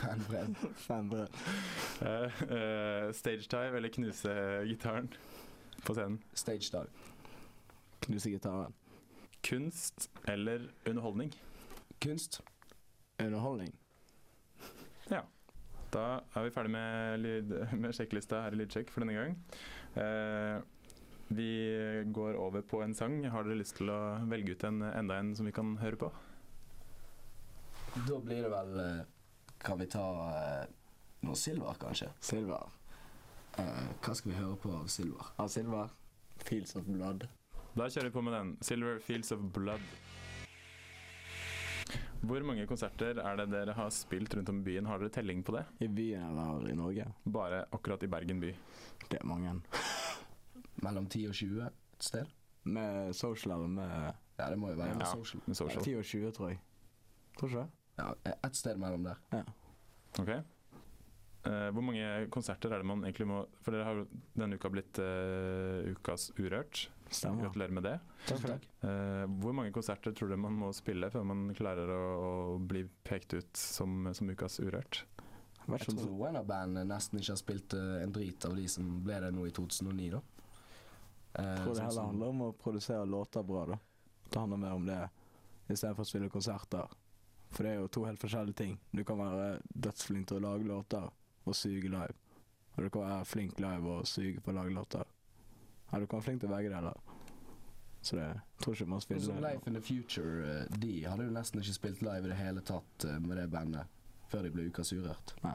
Fanbrev. 0.00 0.56
Fanbrev. 0.88 1.28
Eh, 2.02 2.42
eh, 2.42 3.12
Stagedive 3.12 3.76
eller 3.76 3.88
knuse 3.88 4.34
gitaren 4.66 5.12
på 5.86 5.94
scenen? 5.94 6.22
Stage 6.34 6.72
dive. 6.72 6.88
Knuse 8.06 8.30
gitaren. 8.30 8.74
Kunst 9.42 10.10
eller 10.28 10.68
underholdning? 10.86 11.32
Kunst. 12.02 12.40
Underholdning. 13.18 13.72
Ja. 15.10 15.24
Da 15.92 16.04
er 16.34 16.46
vi 16.46 16.52
ferdig 16.54 16.70
med, 16.70 17.18
lyd, 17.22 17.52
med 17.74 17.94
sjekklista 17.94 18.44
her 18.44 18.54
i 18.54 18.60
Lydsjekk 18.60 18.90
for 18.92 19.02
denne 19.02 19.16
gang. 19.16 19.36
Eh, 19.98 20.62
vi 21.28 21.50
går 22.14 22.38
over 22.38 22.62
på 22.62 22.82
en 22.82 22.94
sang. 22.94 23.18
Har 23.30 23.46
dere 23.46 23.58
lyst 23.58 23.78
til 23.80 23.90
å 23.90 24.00
velge 24.30 24.54
ut 24.54 24.64
en, 24.68 24.82
enda 24.86 25.18
en 25.18 25.34
som 25.34 25.46
vi 25.48 25.54
kan 25.54 25.74
høre 25.82 25.98
på? 25.98 26.10
Da 27.96 28.18
blir 28.20 28.44
det 28.44 28.50
vel 28.52 28.80
eh, 28.82 29.04
Kan 29.62 29.78
vi 29.80 29.86
ta 29.88 30.06
eh, 30.36 30.66
noe 31.24 31.38
Silver, 31.38 31.78
kanskje? 31.80 32.10
Silver. 32.20 32.70
Eh, 33.58 33.86
hva 34.04 34.14
skal 34.14 34.30
vi 34.30 34.38
høre 34.38 34.58
på 34.60 34.74
av 34.76 34.90
Silver? 34.92 35.32
Av 35.40 35.48
Silver. 35.50 35.90
Fields 36.44 36.76
of 36.76 36.86
Blood. 36.86 37.26
Da 37.76 37.88
kjører 37.92 38.08
vi 38.08 38.14
på 38.14 38.22
med 38.24 38.32
den. 38.32 38.56
'Silver 38.64 38.98
Fields 39.04 39.32
of 39.32 39.40
Blood'. 39.52 39.88
Hvor 42.26 42.42
mange 42.42 42.66
konserter 42.66 43.18
er 43.20 43.36
det 43.36 43.50
dere 43.52 43.72
har 43.76 43.90
spilt 43.90 44.34
rundt 44.34 44.48
om 44.48 44.60
i 44.60 44.64
byen? 44.64 44.86
Har 44.86 44.98
dere 44.98 45.12
telling 45.14 45.44
på 45.44 45.52
det? 45.56 45.64
I 45.84 45.88
byen 45.88 46.22
eller 46.30 46.70
i 46.72 46.74
Norge? 46.74 47.04
Bare 47.32 47.64
akkurat 47.72 48.02
i 48.02 48.06
Bergen 48.06 48.40
by. 48.40 48.54
Det 49.10 49.18
er 49.20 49.26
mange. 49.26 49.52
Mellom 50.84 51.06
10 51.06 51.26
og 51.28 51.34
20 51.34 51.66
et 51.66 51.72
sted? 52.00 52.26
Med 52.64 53.12
social 53.14 53.52
eller 53.54 53.66
med 53.68 54.12
Ja, 54.38 54.50
det 54.50 54.58
må 54.58 54.68
jo 54.70 54.74
være 54.76 54.88
Ja. 54.88 54.94
med 54.98 55.06
social. 55.06 55.42
Med 55.46 55.54
social. 55.54 55.84
10 55.84 55.94
og 55.96 56.04
20, 56.04 56.30
tror 56.32 56.48
jeg. 56.48 56.58
Tror 57.38 57.48
ikke 57.48 57.58
det? 57.58 57.68
Ja, 57.98 58.32
et 58.48 58.56
sted 58.56 58.76
mellom 58.76 59.04
der. 59.04 59.42
Ok. 60.18 60.28
Eh, 61.46 61.68
hvor 61.74 61.84
mange 61.84 62.26
konserter 62.34 62.72
er 62.74 62.82
det 62.82 62.88
man 62.88 63.04
egentlig 63.06 63.28
må 63.30 63.40
For 63.62 63.74
dere 63.74 63.86
har 63.86 64.00
jo 64.00 64.06
denne 64.34 64.58
uka 64.58 64.70
blitt 64.72 65.00
uh, 65.02 65.86
ukas 65.94 66.30
Urørt. 66.40 66.86
Stemmer. 67.10 67.46
Gratulerer 67.46 67.74
med 67.76 67.86
det. 67.86 67.96
Takk 68.26 68.40
for 68.42 68.54
det. 68.54 68.70
Eh, 68.88 69.24
hvor 69.42 69.54
mange 69.54 69.74
konserter 69.74 70.14
tror 70.16 70.32
du 70.32 70.36
man 70.42 70.56
må 70.58 70.72
spille 70.74 71.10
før 71.12 71.26
man 71.28 71.44
klarer 71.54 71.92
å, 71.94 72.00
å 72.56 72.56
bli 72.58 72.82
pekt 73.06 73.36
ut 73.36 73.60
som, 73.60 74.08
som 74.16 74.32
ukas 74.32 74.58
Urørt? 74.64 75.04
Jeg 75.66 75.82
tror 75.82 75.94
om 75.94 76.00
tror 76.00 76.18
Winner-band 76.20 76.78
nesten 76.86 77.18
ikke 77.20 77.32
har 77.34 77.40
spilt 77.40 77.74
uh, 77.74 77.98
en 78.02 78.14
drit 78.14 78.44
av 78.46 78.54
de 78.58 78.66
som 78.70 78.90
ble 79.06 79.18
det 79.22 79.32
nå 79.34 79.46
i 79.48 79.54
2009, 79.54 80.10
da. 80.14 80.20
Eh, 81.36 81.46
Jeg 81.46 81.62
tror 81.62 81.72
det 81.72 81.80
sånn 81.80 81.88
heller 81.88 82.08
handler 82.10 82.34
om 82.34 82.44
å 82.46 82.52
produsere 82.58 83.08
låter 83.10 83.46
bra, 83.46 83.64
da. 83.72 83.78
Det 84.26 84.38
handler 84.42 84.62
mer 84.62 84.76
om 84.78 84.86
det 84.86 85.00
istedenfor 85.66 86.06
å 86.06 86.08
spille 86.08 86.30
konserter. 86.30 86.94
For 87.50 87.66
det 87.66 87.72
er 87.72 87.80
jo 87.80 87.90
to 87.90 88.04
helt 88.06 88.22
forskjellige 88.22 88.58
ting. 88.58 88.78
Du 88.90 89.02
kan 89.06 89.18
være 89.18 89.60
dødsflink 89.70 90.28
til 90.30 90.38
å 90.38 90.44
lage 90.48 90.66
låter 90.66 91.10
og 91.46 91.56
suge 91.56 91.90
live. 91.92 92.16
Og 92.76 92.84
du 92.84 92.88
kan 92.92 93.06
være 93.06 93.24
flink 93.24 93.60
live 93.60 93.92
og 93.98 94.08
suge 94.08 94.40
på 94.40 94.52
å 94.52 94.56
lage 94.58 94.74
låter. 94.74 95.04
Ja, 95.90 96.00
du 96.00 96.06
kan 96.06 96.18
være 96.18 96.26
flink 96.28 96.42
til 96.42 96.52
begge 96.52 96.72
deler. 96.72 96.96
Så 98.02 98.16
det 98.16 98.26
jeg 98.26 98.62
tror 98.62 98.74
ikke 98.76 98.86
man 98.90 99.02
Sånn 99.02 99.22
som 99.24 99.38
Life 99.42 99.66
in 99.66 99.74
the 99.74 99.82
Future, 99.82 100.34
eh, 100.46 100.76
de 100.78 100.92
hadde 101.04 101.26
jo 101.26 101.32
nesten 101.34 101.62
ikke 101.62 101.74
spilt 101.74 102.02
live 102.06 102.28
i 102.28 102.30
det 102.30 102.38
hele 102.38 102.62
tatt 102.62 103.06
eh, 103.08 103.18
med 103.22 103.40
det 103.40 103.48
bandet 103.50 103.90
før 104.30 104.46
de 104.46 104.52
ble 104.54 104.68
Ukas 104.70 104.92
Urørt. 104.94 105.34
Nei. 105.42 105.54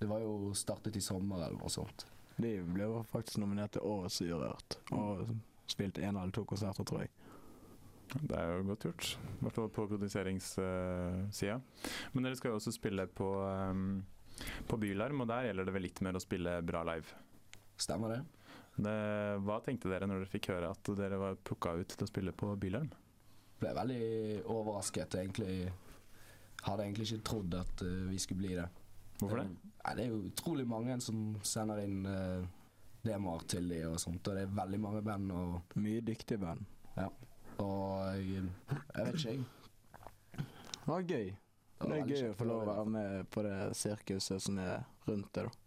Det 0.00 0.08
var 0.10 0.22
jo 0.22 0.50
startet 0.58 0.96
i 0.98 1.02
sommer 1.04 1.44
eller 1.44 1.58
noe 1.60 1.70
sånt. 1.70 2.06
De 2.42 2.56
ble 2.66 2.88
jo 2.88 3.02
faktisk 3.06 3.38
nominert 3.42 3.76
til 3.76 3.86
Årets 3.86 4.20
Urørt. 4.24 4.78
Og 4.96 5.28
spilte 5.70 6.02
én 6.02 6.16
eller 6.16 6.32
to 6.34 6.44
konserter, 6.48 6.86
tror 6.86 7.04
jeg. 7.04 7.12
Det 8.12 8.36
er 8.36 8.50
jo 8.50 8.64
godt 8.68 8.86
gjort. 8.88 9.10
I 9.14 9.44
hvert 9.44 9.54
fall 9.56 9.70
på 9.72 9.86
produseringssida. 9.94 11.60
Men 12.12 12.26
dere 12.26 12.36
skal 12.36 12.52
jo 12.52 12.58
også 12.58 12.74
spille 12.74 13.06
på, 13.06 13.28
um, 13.46 14.02
på 14.68 14.78
Bylarm, 14.80 15.24
og 15.24 15.30
der 15.30 15.48
gjelder 15.48 15.68
det 15.68 15.74
vel 15.76 15.86
litt 15.86 16.00
mer 16.04 16.18
å 16.18 16.22
spille 16.22 16.56
bra 16.66 16.82
live. 16.88 17.20
Stemmer 17.80 18.16
det? 18.16 18.22
Det, 18.72 18.96
hva 19.44 19.58
tenkte 19.64 19.90
dere 19.92 20.08
når 20.08 20.22
dere 20.22 20.32
fikk 20.32 20.48
høre 20.54 20.70
at 20.72 20.92
dere 20.96 21.20
var 21.20 21.40
plukka 21.44 21.74
ut 21.80 21.92
til 21.92 22.06
å 22.06 22.10
spille 22.10 22.34
på 22.36 22.54
Bylarm? 22.60 22.88
Ble 23.60 23.74
veldig 23.76 24.04
overrasket. 24.50 25.18
Egentlig 25.20 25.56
hadde 26.62 26.86
egentlig 26.86 27.10
ikke 27.10 27.26
trodd 27.26 27.58
at 27.58 27.84
uh, 27.84 28.08
vi 28.08 28.18
skulle 28.22 28.42
bli 28.44 28.56
det. 28.56 28.66
Hvorfor 29.20 29.42
det? 29.42 29.46
Nei, 29.82 29.94
det 29.98 30.04
er 30.04 30.10
jo 30.10 30.24
utrolig 30.30 30.66
mange 30.68 30.96
som 31.02 31.22
sender 31.46 31.82
inn 31.82 32.06
uh, 32.06 32.42
demoer 33.02 33.44
til 33.50 33.68
de 33.70 33.82
og 33.88 33.98
sånt, 34.02 34.26
og 34.26 34.38
det 34.38 34.46
er 34.46 34.56
veldig 34.56 34.80
mange 34.82 35.02
band 35.06 35.34
og, 35.34 35.76
Mye 35.82 36.02
dyktige 36.06 36.40
band. 36.42 36.64
Ja. 36.96 37.08
og 37.64 38.18
jeg, 38.20 38.44
jeg 38.68 39.06
vet 39.06 39.14
ikke, 39.14 39.30
jeg. 39.30 39.44
Det 40.82 40.90
var 40.90 41.06
gøy. 41.08 41.32
Det 41.82 41.98
er 41.98 42.12
gøy 42.12 42.30
å 42.30 42.36
få 42.38 42.46
lov 42.48 42.62
å 42.62 42.68
være 42.70 42.86
med 42.94 43.28
på 43.34 43.44
det 43.46 43.56
sirkuset 43.78 44.42
som 44.44 44.58
er 44.62 44.84
rundt 45.08 45.32
det, 45.34 45.48
da. 45.48 45.58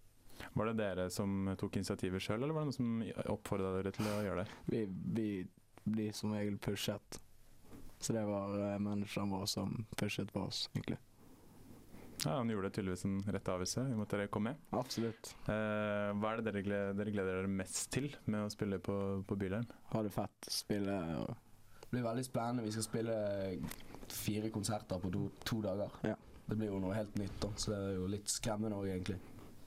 Var 0.55 0.69
det 0.69 0.75
dere 0.79 1.09
som 1.11 1.47
tok 1.59 1.77
initiativet 1.79 2.23
sjøl, 2.23 2.43
eller 2.43 2.55
var 2.55 2.65
det 2.65 2.71
noen 2.73 2.77
som 2.77 3.31
oppfordra 3.33 3.71
dere 3.77 3.91
til 3.95 4.07
å 4.11 4.17
gjøre 4.25 4.43
det? 4.43 4.57
Vi, 4.71 4.81
vi 5.15 5.29
blir 5.85 6.11
som 6.15 6.33
regel 6.35 6.57
pushet. 6.59 7.19
Så 7.99 8.13
det 8.13 8.25
var 8.27 8.55
eh, 8.59 8.79
manageren 8.83 9.31
vår 9.31 9.45
som 9.49 9.85
pushet 9.97 10.31
på 10.35 10.43
oss, 10.49 10.65
egentlig. 10.75 10.97
Ja, 12.25 12.37
Han 12.37 12.49
gjorde 12.49 12.69
tydeligvis 12.73 13.05
en 13.05 13.17
rett 13.27 13.49
avgjørelse 13.51 13.83
i 13.85 13.93
og 13.93 13.99
med 13.99 14.05
at 14.07 14.13
dere 14.15 14.29
kom 14.33 14.45
med. 14.47 14.61
Absolutt. 14.75 15.31
Eh, 15.51 16.11
hva 16.19 16.31
er 16.31 16.39
det 16.41 16.45
dere 16.49 16.63
gleder, 16.65 16.95
dere 16.99 17.13
gleder 17.15 17.39
dere 17.41 17.51
mest 17.51 17.89
til 17.93 18.07
med 18.25 18.45
å 18.45 18.51
spille 18.53 18.79
på, 18.83 18.95
på 19.27 19.37
Bylarm? 19.39 19.67
Ha 19.91 20.03
det 20.05 20.13
fett. 20.15 20.49
Spille 20.51 20.95
og 21.21 21.33
Det 21.81 21.91
blir 21.91 22.05
veldig 22.07 22.25
spennende. 22.27 22.65
Vi 22.65 22.73
skal 22.75 22.87
spille 22.87 23.17
fire 24.15 24.49
konserter 24.53 25.01
på 25.01 25.11
to, 25.13 25.27
to 25.43 25.61
dager. 25.65 25.95
Ja. 26.07 26.15
Det 26.45 26.57
blir 26.59 26.69
jo 26.69 26.79
noe 26.81 26.93
helt 26.93 27.15
nytt, 27.17 27.39
da, 27.41 27.49
så 27.57 27.73
det 27.73 27.79
er 27.81 27.95
jo 27.97 28.09
litt 28.11 28.29
skremmende 28.29 28.77
òg, 28.77 28.89
egentlig. 28.93 29.17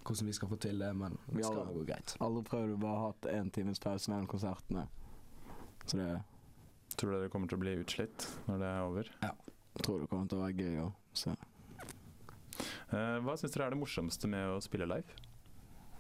Hvordan 0.07 0.31
vi 0.31 0.35
skal 0.37 0.49
få 0.49 0.57
til 0.63 0.79
det, 0.81 0.89
men 0.97 1.19
det 1.27 1.45
skal 1.45 1.59
jo 1.69 1.81
gå 1.81 1.85
greit. 1.91 2.15
aldri 2.25 2.43
prøver 2.49 2.71
du 2.73 2.77
bare 2.81 3.01
hatt 3.03 3.29
én 3.33 3.51
times 3.53 3.83
pause 3.83 4.11
mellom 4.11 4.29
konsertene. 4.31 4.87
Så 5.85 5.99
det 6.01 6.11
Tror 6.99 7.13
du 7.13 7.19
dere 7.19 7.31
kommer 7.31 7.51
til 7.51 7.59
å 7.59 7.63
bli 7.63 7.75
utslitt 7.79 8.25
når 8.49 8.63
det 8.63 8.69
er 8.69 8.81
over? 8.83 9.11
jeg 9.23 9.85
tror 9.85 10.01
det 10.01 10.09
kommer 10.11 10.31
til 10.31 10.39
å 10.39 10.43
være 10.43 10.65
gøy 10.65 10.79
òg. 10.83 10.95
Så 11.15 11.35
uh, 11.35 13.19
hva 13.23 13.37
syns 13.39 13.53
dere 13.55 13.69
er 13.69 13.75
det 13.75 13.79
morsomste 13.79 14.31
med 14.31 14.55
å 14.55 14.63
spille 14.65 14.89
live? 14.89 15.19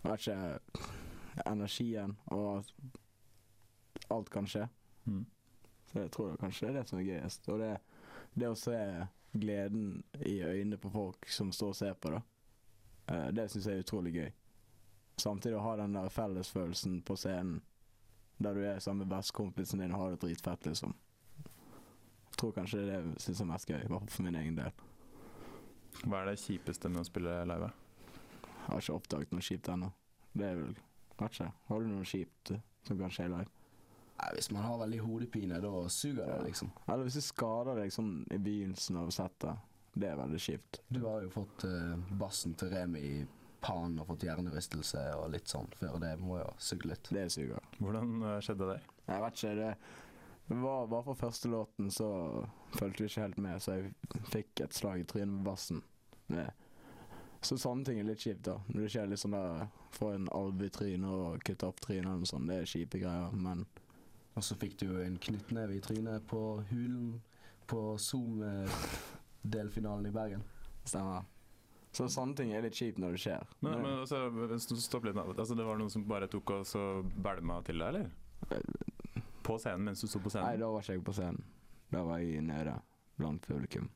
jeg 0.02 0.10
vet 0.10 0.24
ikke 0.24 1.44
Energien 1.46 2.16
og 2.34 2.64
alt 4.10 4.30
kan 4.32 4.48
skje. 4.48 4.64
Mm. 5.04 5.26
Så 5.86 6.02
jeg 6.02 6.10
tror 6.14 6.36
kanskje 6.40 6.66
det 6.66 6.72
er 6.72 6.78
det 6.80 6.88
som 6.90 6.98
er 6.98 7.06
gøyest. 7.06 7.48
Og 7.52 7.60
det, 7.62 7.70
det 8.38 8.48
å 8.50 8.56
se 8.58 8.76
gleden 9.38 10.02
i 10.24 10.38
øynene 10.42 10.78
på 10.80 10.90
folk 10.90 11.28
som 11.30 11.50
står 11.52 11.72
og 11.74 11.76
ser 11.76 11.94
på, 12.00 12.10
da. 12.14 12.22
eh, 13.12 13.28
Det 13.36 13.48
syns 13.50 13.66
jeg 13.66 13.78
er 13.80 13.84
utrolig 13.84 14.14
gøy. 14.14 14.30
Samtidig 15.18 15.58
å 15.58 15.64
ha 15.66 15.76
den 15.76 15.92
der 15.98 16.08
fellesfølelsen 16.14 17.00
på 17.02 17.16
scenen, 17.18 17.60
der 18.38 18.54
du 18.54 18.62
er 18.62 18.78
sammen 18.78 19.02
med 19.06 19.16
bestekompisen 19.16 19.80
din 19.82 19.92
og 19.92 20.00
har 20.00 20.10
det 20.14 20.20
dritfett, 20.22 20.66
liksom. 20.70 20.94
Jeg 22.28 22.38
tror 22.38 22.52
kanskje 22.54 22.78
det 22.78 22.92
er 22.94 23.02
det 23.02 23.14
jeg 23.16 23.24
syns 23.24 23.40
er 23.42 23.48
mest 23.50 23.66
gøy, 23.70 23.80
i 23.82 23.88
hvert 23.90 24.04
fall 24.04 24.14
for 24.14 24.22
min 24.28 24.38
egen 24.38 24.58
del. 24.60 24.70
Hva 26.04 26.20
er 26.22 26.30
det 26.30 26.38
kjipeste 26.38 26.88
med 26.92 27.02
å 27.02 27.08
spille 27.08 27.32
live? 27.50 27.72
Jeg 28.46 28.68
har 28.68 28.82
ikke 28.84 28.94
oppdaget 29.00 29.32
noe 29.34 29.42
kjipt 29.42 29.70
ennå. 29.72 29.88
Det 30.38 30.46
er 30.46 30.60
vel 30.60 30.76
ikke. 31.18 31.48
Har 31.66 31.80
du 31.82 31.88
noe 31.90 32.06
kjipt 32.06 32.52
som 32.86 33.00
kan 33.00 33.10
skje 33.10 33.26
live? 33.32 33.50
Nei, 34.18 34.28
Hvis 34.34 34.50
man 34.50 34.66
har 34.66 34.78
veldig 34.82 35.00
hodepine, 35.04 35.60
da 35.62 35.72
suger 35.88 36.26
det, 36.26 36.38
liksom. 36.48 36.70
Eller 36.86 37.06
hvis 37.06 37.18
du 37.20 37.24
skader 37.24 37.78
deg 37.78 37.92
sånn 37.94 38.12
i 38.34 38.38
begynnelsen 38.38 38.98
av 38.98 39.12
settet. 39.14 39.66
Det 39.98 40.10
er 40.10 40.18
veldig 40.18 40.40
kjipt. 40.42 40.80
Du 40.88 41.00
har 41.06 41.22
jo 41.24 41.30
fått 41.32 41.64
eh, 41.66 41.94
bassen 42.20 42.54
til 42.58 42.70
Remi 42.70 43.00
i 43.02 43.14
pannen 43.64 43.98
og 43.98 44.12
fått 44.12 44.26
hjernerystelse 44.28 45.00
og 45.18 45.32
litt 45.32 45.50
sånn 45.50 45.70
før. 45.78 45.96
Det 46.02 46.12
må 46.22 46.36
jo 46.38 46.50
suge 46.62 46.92
litt. 46.92 47.10
Det 47.14 47.24
suger. 47.34 47.72
Hvordan 47.78 48.12
eh, 48.20 48.36
skjedde 48.44 48.68
det? 48.74 48.78
Jeg 49.08 49.24
vet 49.24 49.40
ikke, 49.40 49.56
det 49.58 49.72
det 50.48 50.54
var 50.54 50.86
bare 50.86 51.04
for 51.04 51.14
første 51.14 51.48
låten 51.48 51.90
så 51.90 52.06
fulgte 52.72 53.02
vi 53.02 53.08
ikke 53.10 53.20
helt 53.20 53.36
med, 53.36 53.60
så 53.60 53.74
jeg 53.76 54.22
fikk 54.32 54.62
et 54.64 54.72
slag 54.72 55.02
i 55.02 55.04
trynet 55.04 55.34
med 55.34 55.44
bassen. 55.44 55.82
Det. 56.24 56.46
Så 57.44 57.58
sånne 57.60 57.84
ting 57.84 57.98
er 58.00 58.08
litt 58.08 58.24
kjipt, 58.24 58.46
da. 58.46 58.54
Når 58.70 58.86
det 58.86 58.92
skjer 58.94 59.10
litt 59.10 59.20
sånn 59.20 59.36
der 59.36 59.66
Få 59.92 60.10
en 60.12 60.28
alve 60.36 60.68
i 60.68 60.72
trynet 60.72 61.08
og 61.08 61.44
kutte 61.44 61.68
opp 61.68 61.78
trynet 61.84 62.06
eller 62.06 62.22
noe 62.22 62.28
sånt, 62.28 62.48
det 62.48 62.58
er 62.62 62.68
kjipe 62.68 63.00
greier, 63.00 63.32
men 63.32 63.66
Og 64.38 64.44
så 64.46 64.54
fikk 64.54 64.76
du 64.78 64.84
jo 64.86 65.00
en 65.02 65.16
knyttneve 65.18 65.74
i 65.74 65.80
trynet 65.82 66.22
på 66.30 66.62
Hulen 66.68 67.16
på 67.66 67.98
Zoom-delfinalen 67.98 70.06
i 70.06 70.12
Bergen. 70.14 70.44
stemmer. 70.84 71.24
Så 71.92 72.08
sånne 72.12 72.34
ting 72.38 72.52
er 72.54 72.62
litt 72.62 72.74
kjipt 72.78 72.98
når 73.02 73.10
det 73.16 73.20
skjer. 73.24 73.42
Men, 73.64 73.72
men 73.82 73.92
altså, 74.04 74.30
stopp 74.78 75.04
litt. 75.08 75.16
nå. 75.16 75.22
Altså, 75.34 75.54
det 75.58 75.64
var 75.66 75.76
noen 75.80 75.90
som 75.90 76.04
bare 76.06 76.28
tok 76.30 76.50
og 76.54 76.62
så 76.68 77.02
bælma 77.02 77.62
til 77.66 77.78
deg, 77.82 77.88
eller? 77.96 78.06
På 79.42 79.58
scenen 79.58 79.84
mens 79.88 80.00
du 80.04 80.06
sto 80.06 80.18
på 80.22 80.30
scenen? 80.30 80.48
Nei, 80.52 80.60
da 80.62 80.66
var 80.70 80.80
ikke 80.84 80.94
jeg 81.00 81.06
på 81.08 81.16
scenen. 81.18 81.42
Da 81.90 82.00
var 82.06 82.16
jeg 82.22 82.42
nede 82.46 82.74
blant 83.18 83.42
publikum. 83.48 83.86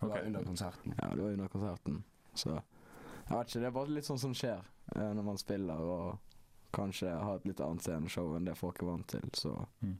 Det 0.00 0.06
var 0.08 0.16
okay. 0.16 0.26
under 0.26 0.42
konserten. 0.48 0.90
Ja, 0.98 1.06
det 1.14 1.22
var 1.22 1.30
under 1.36 1.48
konserten. 1.52 1.94
Så 2.34 2.50
jeg 2.56 3.36
vet 3.36 3.46
ikke, 3.46 3.60
det 3.60 3.68
er 3.70 3.78
bare 3.78 3.94
litt 3.94 4.08
sånn 4.08 4.24
som 4.26 4.34
skjer 4.34 4.60
eh, 4.96 5.12
når 5.14 5.24
man 5.30 5.38
spiller 5.38 5.78
og 5.94 6.06
kanskje 6.72 7.10
ha 7.12 7.34
et 7.38 7.46
litt 7.48 7.60
annet 7.60 7.82
sceneshow 7.84 8.34
enn 8.36 8.44
det 8.48 8.56
folk 8.58 8.82
er 8.82 8.86
vant 8.90 9.06
til. 9.08 9.28
Så 9.36 9.54
Mm. 9.82 9.96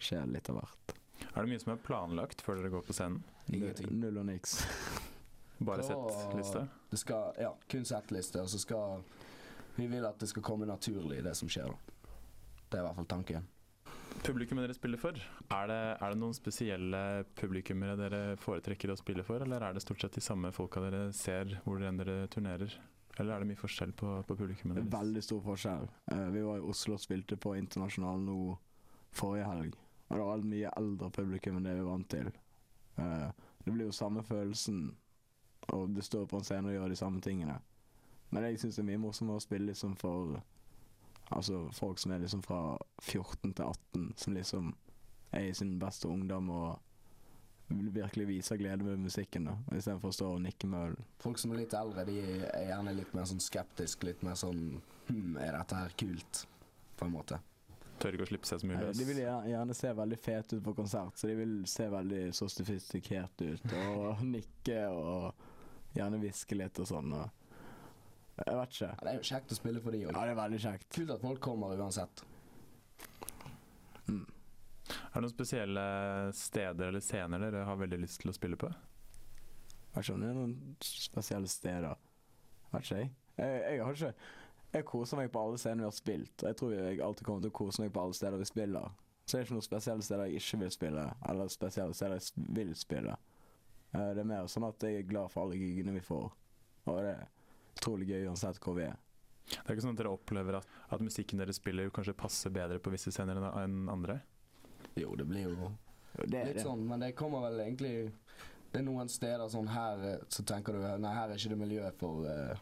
skjer 0.00 0.24
det 0.26 0.32
litt 0.38 0.50
av 0.50 0.56
hvert. 0.60 0.94
Er 1.36 1.42
det 1.44 1.48
mye 1.52 1.60
som 1.62 1.72
er 1.72 1.76
planlagt 1.84 2.42
før 2.42 2.56
dere 2.60 2.70
går 2.70 2.82
på 2.86 2.92
scenen? 2.96 3.22
Ingenting. 3.52 3.92
Null 4.00 4.18
og 4.18 4.26
niks. 4.26 4.58
Bare 5.64 5.82
Prøv 5.84 6.10
sett 6.10 6.36
liste? 6.36 6.68
Det 6.90 6.98
skal, 6.98 7.32
ja, 7.38 7.52
kun 7.70 7.84
settliste, 7.86 8.40
og 8.42 8.48
så 8.48 8.58
skal 8.58 9.02
Vi 9.76 9.86
vil 9.90 10.04
at 10.06 10.18
det 10.18 10.28
skal 10.28 10.42
komme 10.42 10.66
naturlig, 10.66 11.22
det 11.24 11.34
som 11.36 11.48
skjer, 11.48 11.66
da. 11.66 11.76
Det 12.70 12.78
er 12.78 12.82
i 12.82 12.86
hvert 12.86 12.96
fall 12.96 13.06
tanken. 13.10 13.46
Publikummet 14.22 14.64
dere 14.68 14.74
spiller 14.76 14.98
for, 15.02 15.16
er 15.50 15.66
det, 15.66 15.78
er 16.00 16.10
det 16.14 16.18
noen 16.20 16.34
spesielle 16.36 17.24
publikummere 17.34 17.96
dere 17.98 18.20
foretrekker 18.38 18.92
å 18.92 18.96
spille 18.96 19.24
for, 19.26 19.42
eller 19.42 19.60
er 19.66 19.74
det 19.74 19.82
stort 19.82 20.00
sett 20.00 20.14
de 20.14 20.22
samme 20.22 20.52
folka 20.54 20.80
dere 20.80 21.08
ser 21.12 21.56
hvor 21.64 21.82
enn 21.82 21.98
dere 21.98 22.28
turnerer? 22.30 22.70
Eller 23.18 23.34
er 23.34 23.42
det 23.44 23.48
mye 23.52 23.60
forskjell 23.60 23.92
på, 23.94 24.10
på 24.26 24.36
publikummet 24.36 24.78
er 24.78 24.82
deres? 24.82 24.94
veldig 24.94 25.22
stor 25.22 25.42
forskjell. 25.44 25.88
Uh, 26.12 26.28
vi 26.34 26.42
var 26.42 26.58
i 26.58 26.68
Oslo 26.72 26.96
og 26.96 27.02
spilte 27.02 27.38
på 27.38 27.54
Internasjonal 27.58 28.24
nå 28.24 28.38
forrige 29.14 29.50
helg. 29.50 29.76
Og 30.08 30.16
det 30.16 30.24
var 30.26 30.40
et 30.40 30.48
mye 30.50 30.72
eldre 30.80 31.10
publikum 31.14 31.58
enn 31.58 31.68
det 31.68 31.76
vi 31.76 31.84
er 31.84 31.90
vant 31.90 32.08
til. 32.10 32.32
Uh, 32.98 33.30
det 33.64 33.72
blir 33.72 33.86
jo 33.86 33.94
samme 33.94 34.22
følelsen, 34.26 34.82
og 35.72 35.94
du 35.94 36.02
står 36.02 36.26
på 36.30 36.40
en 36.40 36.44
scene 36.44 36.68
og 36.68 36.74
gjør 36.74 36.90
de 36.92 36.98
samme 36.98 37.22
tingene. 37.24 37.60
Men 38.30 38.48
jeg 38.48 38.58
syns 38.60 38.80
det 38.80 38.82
er 38.82 38.90
mye 38.90 39.04
morsommere 39.06 39.38
å 39.38 39.46
spille 39.46 39.70
liksom 39.70 39.96
for 40.00 40.40
Altså 41.32 41.70
folk 41.72 41.98
som 41.98 42.12
er 42.12 42.18
liksom 42.20 42.42
fra 42.44 42.76
14 43.00 43.54
til 43.56 43.64
18, 43.64 44.10
som 44.16 44.34
liksom 44.36 44.74
er 45.32 45.46
i 45.48 45.54
sin 45.56 45.78
beste 45.80 46.08
ungdom 46.08 46.50
og 46.52 46.82
virkelig 47.94 48.26
viser 48.28 48.58
glede 48.60 48.86
med 48.86 49.04
musikken, 49.04 49.48
da. 49.50 49.54
Istedenfor 49.74 50.12
å 50.12 50.16
stå 50.16 50.32
og 50.36 50.42
nikke 50.44 50.68
med 50.70 50.88
ølen. 50.88 51.06
Folk 51.22 51.40
som 51.42 51.54
er 51.54 51.62
litt 51.62 51.76
eldre, 51.78 52.04
de 52.08 52.18
er 52.24 52.68
gjerne 52.70 52.96
litt 52.96 53.14
mer 53.16 53.28
sånn 53.30 53.42
skeptisk, 53.42 54.06
litt 54.08 54.22
mer 54.26 54.38
sånn 54.38 54.80
Hm, 55.08 55.36
er 55.36 55.52
dette 55.52 55.76
her 55.76 55.92
kult? 56.00 56.46
På 56.96 57.04
en 57.04 57.12
måte. 57.12 57.38
Tør 58.00 58.16
ikke 58.16 58.26
å 58.26 58.28
slippe 58.30 58.48
seg 58.48 58.60
så 58.62 58.68
mye 58.68 58.80
løs? 58.80 58.98
De 58.98 59.06
vil 59.06 59.20
gjerne, 59.22 59.76
se 59.76 59.92
veldig 59.94 60.18
fete 60.18 60.58
ut 60.58 60.64
på 60.64 60.74
konsert, 60.80 61.18
så 61.18 61.28
de 61.30 61.36
vil 61.38 61.54
se 61.70 61.86
veldig 61.92 62.22
sofistikert 62.34 63.44
ut. 63.44 63.66
Og 63.94 64.22
nikke 64.34 64.80
og 64.90 65.94
gjerne 65.94 66.20
hviske 66.22 66.58
litt 66.58 66.80
og 66.82 66.88
sånn. 66.90 67.14
Og 67.14 67.44
jeg 68.40 68.58
vet 68.58 68.76
ikke. 68.76 68.90
Ja, 68.90 69.02
det 69.02 69.12
er 69.12 69.20
jo 69.20 69.28
kjekt 69.30 69.54
å 69.54 69.58
spille 69.60 69.82
for 69.84 69.94
de 69.94 70.02
Ja, 70.06 70.14
det 70.16 70.32
er 70.32 70.40
veldig 70.40 70.62
kjekt. 70.64 70.88
Kult 70.96 71.14
at 71.14 71.22
folk 71.22 71.42
kommer 71.44 71.76
uansett. 71.78 72.24
Mm. 74.08 74.24
Er 75.14 75.20
det 75.22 75.28
noen 75.28 75.30
spesielle 75.34 75.82
steder 76.34 76.88
eller 76.90 77.02
scener 77.04 77.38
dere 77.38 77.60
har 77.68 77.76
veldig 77.78 78.00
lyst 78.02 78.20
til 78.24 78.32
å 78.32 78.34
spille 78.34 78.58
på? 78.58 78.66
Jeg 79.94 80.08
skjønner 80.08 80.26
det 80.26 80.32
er 80.32 80.38
noen 80.40 80.54
spesielle 80.82 81.50
steder. 81.50 82.00
Vet 82.72 82.82
ikke 82.88 82.98
jeg. 82.98 83.12
Jeg, 83.38 83.60
jeg 83.62 83.84
har 83.84 83.94
ikke 84.00 84.10
Jeg 84.74 84.86
koser 84.90 85.20
meg 85.20 85.30
på 85.30 85.38
alle 85.44 85.60
scener 85.62 85.84
vi 85.84 85.86
har 85.86 85.94
spilt. 85.94 86.42
Jeg 86.42 86.58
tror 86.58 86.72
jeg 86.74 86.98
alltid 87.06 87.28
kommer 87.28 87.44
til 87.44 87.52
å 87.52 87.58
kose 87.60 87.84
meg 87.84 87.92
på 87.94 88.02
alle 88.02 88.18
steder 88.18 88.40
vi 88.42 88.48
spiller. 88.48 88.90
Så 89.22 89.36
det 89.36 89.38
er 89.38 89.46
ikke 89.46 89.54
noen 89.56 89.68
spesielle 89.68 90.04
steder 90.04 90.26
jeg 90.32 90.42
ikke 90.42 90.58
vil 90.64 90.72
spille, 90.74 91.04
eller 91.30 91.52
spesielle 91.54 91.94
steder 91.96 92.18
jeg 92.18 92.48
vil 92.58 92.74
spille. 92.76 93.14
Eh, 93.94 94.10
Det 94.18 94.24
er 94.24 94.28
mer 94.34 94.50
sånn 94.50 94.66
at 94.66 94.82
jeg 94.82 94.98
er 94.98 95.06
glad 95.08 95.30
for 95.32 95.46
alle 95.46 95.60
gigene 95.62 95.94
vi 95.94 96.02
får. 96.04 96.26
Og 96.90 96.98
det 96.98 97.14
er 97.14 97.22
utrolig 97.78 98.10
gøy 98.10 98.26
uansett 98.32 98.58
hvor 98.60 98.74
vi 98.80 98.88
er. 98.90 98.98
Det 99.46 99.62
er 99.62 99.76
ikke 99.76 99.84
sånn 99.86 99.94
at 99.94 100.02
dere 100.02 100.12
opplever 100.18 100.58
at, 100.58 100.68
at 100.90 101.06
musikken 101.06 101.38
dere 101.38 101.54
spiller 101.54 101.94
kanskje 101.94 102.16
passer 102.18 102.50
bedre 102.52 102.82
på 102.82 102.90
visse 102.92 103.12
scener 103.14 103.38
enn 103.62 103.84
andre? 103.92 104.18
Jo, 105.00 105.14
det 105.18 105.26
blir 105.26 105.48
jo 105.48 105.70
Det 106.22 106.38
er 106.38 106.50
litt 106.50 106.60
det. 106.60 106.66
sånn, 106.66 106.84
men 106.86 107.02
det 107.02 107.14
kommer 107.18 107.48
vel 107.48 107.64
egentlig 107.64 108.12
Det 108.70 108.80
er 108.80 108.86
noen 108.86 109.10
steder 109.10 109.48
sånn 109.50 109.70
her 109.72 110.04
eh, 110.12 110.26
så 110.28 110.44
tenker 110.46 110.76
du 110.76 110.84
Nei, 111.02 111.14
her 111.14 111.30
er 111.30 111.38
ikke 111.38 111.54
det 111.54 111.60
miljø 111.60 111.90
for 111.98 112.26
uh, 112.26 112.54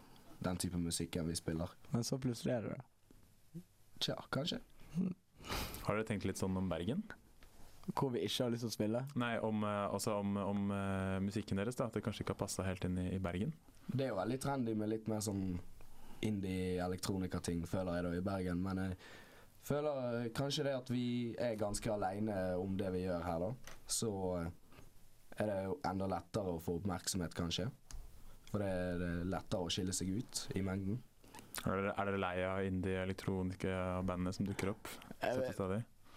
den 0.42 0.58
type 0.58 0.78
musikken 0.80 1.28
vi 1.28 1.36
spiller. 1.38 1.70
Men 1.92 2.04
så 2.04 2.18
plutselig 2.18 2.54
er 2.56 2.64
det 2.66 2.76
det. 2.76 3.62
Tja, 4.02 4.16
kanskje. 4.34 4.58
Har 5.86 5.94
dere 5.96 6.06
tenkt 6.08 6.26
litt 6.26 6.40
sånn 6.40 6.56
om 6.58 6.68
Bergen? 6.70 7.04
Hvor 7.90 8.12
vi 8.14 8.22
ikke 8.22 8.44
har 8.44 8.52
lyst 8.54 8.62
til 8.62 8.70
å 8.70 8.74
spille. 8.74 9.00
Nei, 9.18 9.32
om, 9.42 9.64
eh, 9.66 9.86
altså 9.90 10.16
om, 10.20 10.36
om 10.38 10.70
uh, 10.70 11.18
musikken 11.22 11.58
deres, 11.58 11.78
da. 11.78 11.88
At 11.90 11.96
det 11.96 12.02
kanskje 12.06 12.22
ikke 12.22 12.36
har 12.36 12.42
passa 12.44 12.66
helt 12.66 12.84
inn 12.86 12.98
i, 13.02 13.08
i 13.16 13.20
Bergen? 13.22 13.54
Det 13.88 14.06
er 14.06 14.12
jo 14.12 14.20
veldig 14.20 14.38
trendy 14.42 14.74
med 14.78 14.92
litt 14.92 15.08
mer 15.10 15.22
sånn 15.24 15.56
indie-elektronikating, 16.22 17.64
føler 17.66 17.98
jeg 17.98 18.06
da, 18.06 18.12
i 18.14 18.24
Bergen. 18.26 18.62
Men 18.62 18.82
jeg 18.84 18.98
føler 19.66 20.00
eh, 20.24 20.30
kanskje 20.36 20.64
det 20.66 20.74
at 20.76 20.90
vi 20.92 21.04
er 21.38 21.54
ganske 21.60 21.92
aleine 21.92 22.36
om 22.60 22.74
det 22.78 22.90
vi 22.94 23.04
gjør 23.06 23.22
her, 23.26 23.44
da. 23.46 23.76
Så 23.86 24.10
eh, 24.40 24.50
er 25.42 25.48
det 25.48 25.60
jo 25.68 25.78
enda 25.88 26.08
lettere 26.12 26.56
å 26.56 26.60
få 26.62 26.76
oppmerksomhet, 26.80 27.34
kanskje. 27.38 27.68
For 28.50 28.60
det 28.60 28.68
er 28.68 29.06
er 29.06 29.24
lettere 29.32 29.64
å 29.64 29.70
skille 29.72 29.94
seg 29.96 30.10
ut 30.18 30.42
i 30.58 30.62
mengden. 30.66 30.98
Er 31.62 31.76
dere, 31.78 31.92
er 31.96 32.08
dere 32.08 32.20
lei 32.20 32.36
av 32.48 32.64
indie-elektronika-bandene 32.66 34.32
som 34.32 34.46
dukker 34.48 34.72
opp? 34.72 34.88
Jeg, 35.22 35.38
vet- 35.38 35.60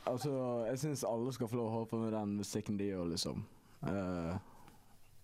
altså, 0.08 0.32
jeg 0.70 0.80
syns 0.82 1.04
alle 1.08 1.34
skal 1.36 1.50
få 1.52 1.60
lov 1.60 1.70
å 1.70 1.74
holde 1.78 1.90
på 1.92 2.00
med 2.02 2.14
den 2.16 2.36
musikken 2.40 2.78
de 2.80 2.90
gjør, 2.92 3.10
liksom. 3.14 3.44
Uh, 3.86 4.36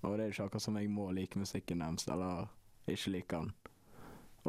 og 0.04 0.16
det 0.18 0.24
er 0.24 0.30
jo 0.30 0.36
ikke 0.36 0.48
akkurat 0.50 0.66
som 0.68 0.78
jeg 0.80 0.90
må 0.92 1.10
like 1.16 1.40
musikken 1.40 1.84
deres, 1.84 2.08
eller 2.12 2.48
ikke 2.92 3.14
like 3.16 3.36
den. 3.38 3.52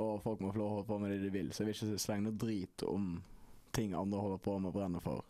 Og 0.01 0.23
folk 0.25 0.41
må 0.41 0.53
få 0.55 0.59
lov 0.63 0.69
å 0.71 0.75
holde 0.79 0.89
på 0.89 0.99
med 1.03 1.13
det 1.15 1.21
de 1.27 1.33
vil, 1.35 1.51
så 1.53 1.63
jeg 1.63 1.71
vil 1.71 1.77
ikke 1.79 2.03
slenge 2.07 2.27
noe 2.29 2.41
drit 2.41 2.85
om 2.89 3.11
ting 3.73 3.95
andre 3.97 4.21
holder 4.21 4.43
på 4.45 4.59
med 4.59 4.73
og 4.73 4.77
brenner 4.77 5.05
for. 5.05 5.25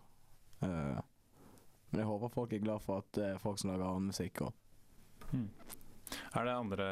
Uh, 0.63 0.99
men 1.93 2.01
jeg 2.01 2.09
håper 2.09 2.33
folk 2.33 2.53
er 2.57 2.65
glad 2.65 2.83
for 2.83 3.03
at 3.03 3.09
det 3.19 3.25
er 3.35 3.41
folk 3.43 3.61
som 3.61 3.71
lager 3.73 3.85
annen 3.85 4.11
musikk 4.13 4.47
òg. 4.47 4.53
Hmm. 5.33 5.49
Er 6.33 6.45
det 6.45 6.55
andre, 6.57 6.87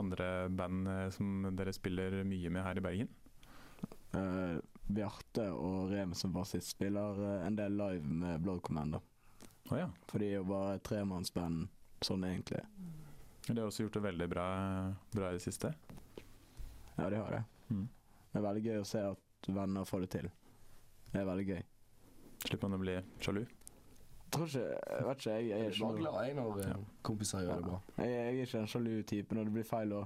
andre 0.00 0.28
band 0.48 0.88
eh, 0.88 1.08
som 1.12 1.48
dere 1.56 1.72
spiller 1.72 2.22
mye 2.24 2.52
med 2.52 2.64
her 2.64 2.80
i 2.80 2.84
Bergen? 2.84 3.10
Uh, 4.12 4.60
Bjarte 4.92 5.46
og 5.56 5.92
Rem 5.92 6.12
som 6.16 6.34
bassist 6.34 6.74
spiller 6.74 7.20
eh, 7.24 7.46
en 7.46 7.56
del 7.56 7.76
live 7.76 8.04
med 8.04 8.44
Blood 8.44 8.60
Commander. 8.64 9.00
Oh, 9.70 9.78
ja. 9.78 9.88
For 10.08 10.20
de 10.20 10.28
er 10.28 10.40
jo 10.40 10.48
bare 10.48 10.80
tremannsband 10.84 11.68
sånn 12.04 12.28
egentlig. 12.28 12.60
De 13.46 13.56
har 13.56 13.66
også 13.66 13.86
gjort 13.86 13.96
det 13.96 14.04
veldig 14.10 14.28
bra, 14.28 14.46
bra 15.14 15.32
i 15.32 15.38
det 15.38 15.44
siste. 15.44 15.72
Ja, 16.98 17.08
de 17.08 17.16
har 17.16 17.32
det. 17.32 17.42
Mm. 17.72 17.86
Det 18.32 18.40
er 18.40 18.46
veldig 18.46 18.64
gøy 18.66 18.80
å 18.82 18.88
se 18.88 19.04
at 19.14 19.48
venner 19.48 19.88
får 19.88 20.04
det 20.04 20.12
til. 20.18 20.32
Det 21.12 21.20
er 21.20 21.28
veldig 21.28 21.48
gøy. 21.48 21.62
Slipper 22.46 22.68
man 22.70 22.78
å 22.78 22.82
bli 22.82 22.96
sjalu. 23.22 23.42
Tror 24.32 24.48
ikke 24.48 24.62
Jeg 24.64 25.06
vet 25.06 25.18
ikke, 25.20 25.32
jeg, 25.36 25.48
jeg, 25.50 25.60
er 25.60 25.74
ikke 25.74 25.84
noe, 25.84 25.98
glad 26.00 26.18
jeg 26.24 26.36
når 26.38 26.60
ja. 26.64 26.76
kompiser 27.04 27.44
gjør 27.44 27.58
det 27.60 27.66
bra. 27.68 27.80
jeg, 27.98 28.12
jeg 28.12 28.22
er 28.22 28.46
ikke 28.46 28.62
en 28.62 28.70
sjalu 28.72 28.92
type 29.10 29.36
når 29.36 29.48
det 29.48 29.56
blir 29.58 29.66
feil 29.68 29.92
å, 29.98 30.02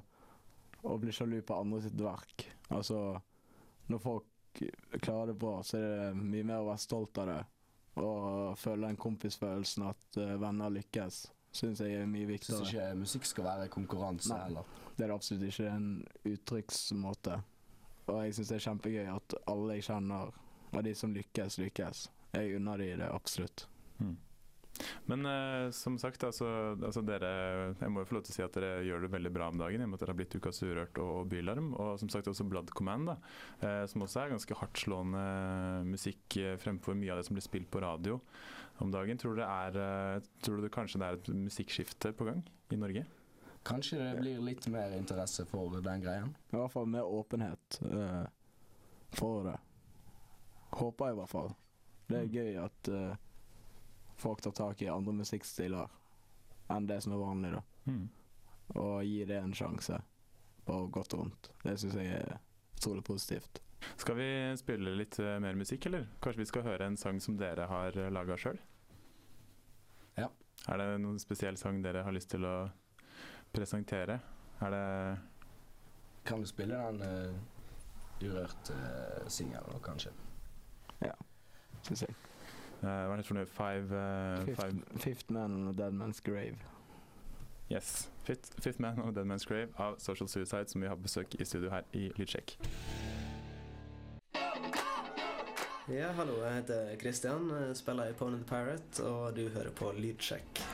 å 0.83 0.97
bli 1.03 1.15
sjalu 1.15 1.37
på 1.47 1.61
andre 1.63 1.83
sitt 1.85 2.01
verk. 2.03 2.47
Altså, 2.75 3.03
når 3.87 4.03
folk 4.03 4.63
klarer 5.03 5.31
det 5.31 5.39
bra, 5.39 5.61
så 5.63 5.79
er 5.79 5.87
det 5.87 6.25
mye 6.25 6.47
mer 6.49 6.65
å 6.65 6.71
være 6.71 6.83
stolt 6.83 7.23
av 7.23 7.31
det. 7.31 7.41
Og 8.03 8.59
føle 8.61 8.91
den 8.91 8.99
kompisfølelsen 9.01 9.87
at 9.89 10.19
eh, 10.21 10.35
venner 10.41 10.73
lykkes, 10.75 11.23
syns 11.57 11.81
jeg 11.81 11.97
er 11.97 12.09
mye 12.11 12.29
viktigere. 12.29 12.65
syns 12.65 12.75
ikke 12.75 12.99
musikk 13.01 13.29
skal 13.31 13.47
være 13.47 13.69
konkurranse 13.73 14.35
Nei. 14.35 14.41
heller. 14.49 14.75
Det 14.97 15.05
er 15.05 15.13
det 15.13 15.17
absolutt 15.17 15.47
ikke. 15.47 15.63
Det 15.63 15.71
er 15.71 15.79
en 15.79 16.33
uttrykksmåte. 16.33 17.39
Og 18.07 18.19
jeg 18.25 18.37
syns 18.37 18.51
det 18.51 18.59
er 18.59 18.67
kjempegøy 18.67 19.09
at 19.15 19.39
alle 19.53 19.79
jeg 19.79 19.87
kjenner, 19.89 20.35
og 20.73 20.85
de 20.87 20.95
som 20.99 21.15
lykkes, 21.15 21.59
lykkes. 21.63 22.07
Jeg 22.37 22.57
unner 22.59 22.83
de 22.83 22.93
det 23.01 23.11
absolutt. 23.11 23.67
Mm. 23.99 24.17
Men 25.09 25.27
eh, 25.27 25.71
som 25.73 25.95
sagt, 25.99 26.25
altså, 26.27 26.47
altså 26.85 27.01
dere 27.07 27.31
Jeg 27.81 27.93
må 27.93 28.03
jo 28.03 28.09
få 28.11 28.19
lov 28.19 28.27
til 28.27 28.35
å 28.35 28.37
si 28.37 28.45
at 28.45 28.57
dere 28.59 28.85
gjør 28.85 29.07
det 29.07 29.13
veldig 29.15 29.33
bra 29.33 29.49
om 29.53 29.61
dagen, 29.61 29.81
i 29.81 29.87
og 29.87 29.93
med 29.93 29.99
at 29.99 30.05
dere 30.05 30.13
har 30.13 30.19
blitt 30.21 30.37
Ukas 30.37 30.61
Urørt 30.65 31.01
og, 31.01 31.13
og 31.23 31.31
Bylarm. 31.33 31.73
Og 31.81 31.97
som 32.03 32.13
sagt 32.13 32.29
også 32.31 32.47
Blood 32.49 32.73
Command, 32.77 33.09
da, 33.13 33.17
eh, 33.65 33.83
som 33.91 34.05
også 34.05 34.23
er 34.23 34.35
ganske 34.35 34.61
hardtslående 34.61 35.25
musikk 35.89 36.39
eh, 36.43 36.57
fremfor 36.61 36.99
mye 36.99 37.15
av 37.15 37.23
det 37.23 37.29
som 37.29 37.39
blir 37.39 37.47
spilt 37.47 37.71
på 37.73 37.83
radio 37.85 38.21
om 38.85 38.93
dagen. 38.93 39.21
Tror 39.21 39.37
du 39.37 39.43
det 39.43 39.49
er 39.49 39.81
eh, 39.83 40.33
Tror 40.45 40.61
du 40.61 40.73
kanskje 40.73 41.01
det 41.01 41.09
er 41.09 41.21
et 41.21 41.33
musikkskifte 41.47 42.13
på 42.17 42.29
gang 42.29 42.45
i 42.75 42.81
Norge? 42.81 43.07
Kanskje 43.67 43.99
det 43.99 44.11
blir 44.21 44.43
litt 44.47 44.67
mer 44.71 44.93
interesse 44.95 45.47
for 45.49 45.81
den 45.83 46.03
greien. 46.05 46.35
I 46.53 46.59
hvert 46.61 46.75
fall 46.75 46.87
mer 46.91 47.09
åpenhet 47.09 47.81
eh, 47.83 48.27
for 49.17 49.49
det. 49.49 49.57
Håper 50.77 51.09
jeg 51.11 51.17
i 51.17 51.19
hvert 51.21 51.33
fall. 51.33 51.55
Det 52.07 52.17
er 52.19 52.27
Mm. 52.27 52.33
gøy 52.33 52.57
at 52.65 52.89
uh, 52.93 53.17
folk 54.17 54.43
tar 54.45 54.53
tak 54.53 54.83
i 54.83 54.89
andre 54.93 55.13
musikkstiler 55.13 55.89
enn 56.71 56.87
det 56.87 57.01
som 57.03 57.13
er 57.17 57.23
vanlig, 57.23 57.53
da. 57.57 57.63
Mm. 57.87 58.09
Og 58.77 59.05
gir 59.07 59.27
det 59.31 59.39
en 59.41 59.55
sjanse, 59.55 59.99
på 60.67 60.79
godt 60.91 61.15
og 61.15 61.21
vondt. 61.25 61.51
Det 61.63 61.77
syns 61.79 61.95
jeg 61.95 62.13
er 62.19 62.39
utrolig 62.77 63.05
positivt. 63.07 63.61
Skal 63.97 64.17
vi 64.19 64.29
spille 64.59 64.95
litt 64.99 65.19
eh, 65.23 65.37
mer 65.39 65.55
musikk, 65.55 65.87
eller? 65.87 66.07
Kanskje 66.21 66.43
vi 66.43 66.49
skal 66.51 66.65
høre 66.67 66.87
en 66.91 66.97
sang 66.99 67.21
som 67.23 67.37
dere 67.39 67.67
har 67.71 67.97
uh, 67.97 68.09
laga 68.11 68.37
sjøl? 68.41 68.59
Ja. 70.17 70.29
Er 70.69 70.81
det 70.81 70.89
noen 71.05 71.19
spesiell 71.23 71.57
sang 71.61 71.83
dere 71.85 72.03
har 72.03 72.13
lyst 72.17 72.31
til 72.33 72.45
å 72.49 72.57
presentere? 73.55 74.19
Er 74.65 74.71
det 74.75 75.19
Kan 76.27 76.41
du 76.43 76.47
spille 76.51 76.75
den 76.75 77.03
uh, 77.03 78.25
urørte 78.25 78.75
uh, 78.75 79.29
singelen, 79.31 79.79
kanskje? 79.85 80.11
Synes 81.87 82.03
jeg. 82.03 82.15
eh, 82.83 82.87
Hva 82.89 83.13
er 83.13 83.17
det 83.23 83.27
for 83.29 83.35
noe? 83.39 83.47
Five, 83.47 83.93
eh, 83.95 84.55
five 84.57 84.73
Fifth, 84.73 85.03
Fifth 85.05 85.31
Man 85.33 85.55
on 85.61 85.69
a 85.69 85.73
Dead 85.79 85.93
Man's 85.95 86.21
Grave. 86.25 86.57
Yes. 87.71 88.11
Fifth, 88.27 88.53
Fifth 88.63 88.81
Man 88.81 88.99
of 89.03 89.15
Dead 89.15 89.27
Man's 89.27 89.47
Grave 89.47 89.69
av 89.79 89.97
Social 89.99 90.29
Suicide, 90.29 90.69
som 90.71 90.81
vi 90.83 90.89
har 90.91 90.97
besøk 90.97 91.35
i 91.41 91.45
studio 91.45 91.71
her 91.71 91.83
i 91.93 92.09
Lydsjekk. 92.19 92.57
Ja, 95.89 96.09
hallo. 96.19 96.41
Jeg 96.43 96.55
heter 96.61 96.97
Christian, 96.99 97.51
eh, 97.51 97.75
spiller 97.75 98.11
i 98.11 98.13
Pony 98.19 98.37
the 98.41 98.45
Pirate, 98.45 99.05
og 99.07 99.37
du 99.37 99.49
hører 99.49 99.71
på 99.71 99.93
Lydsjekk. 99.95 100.66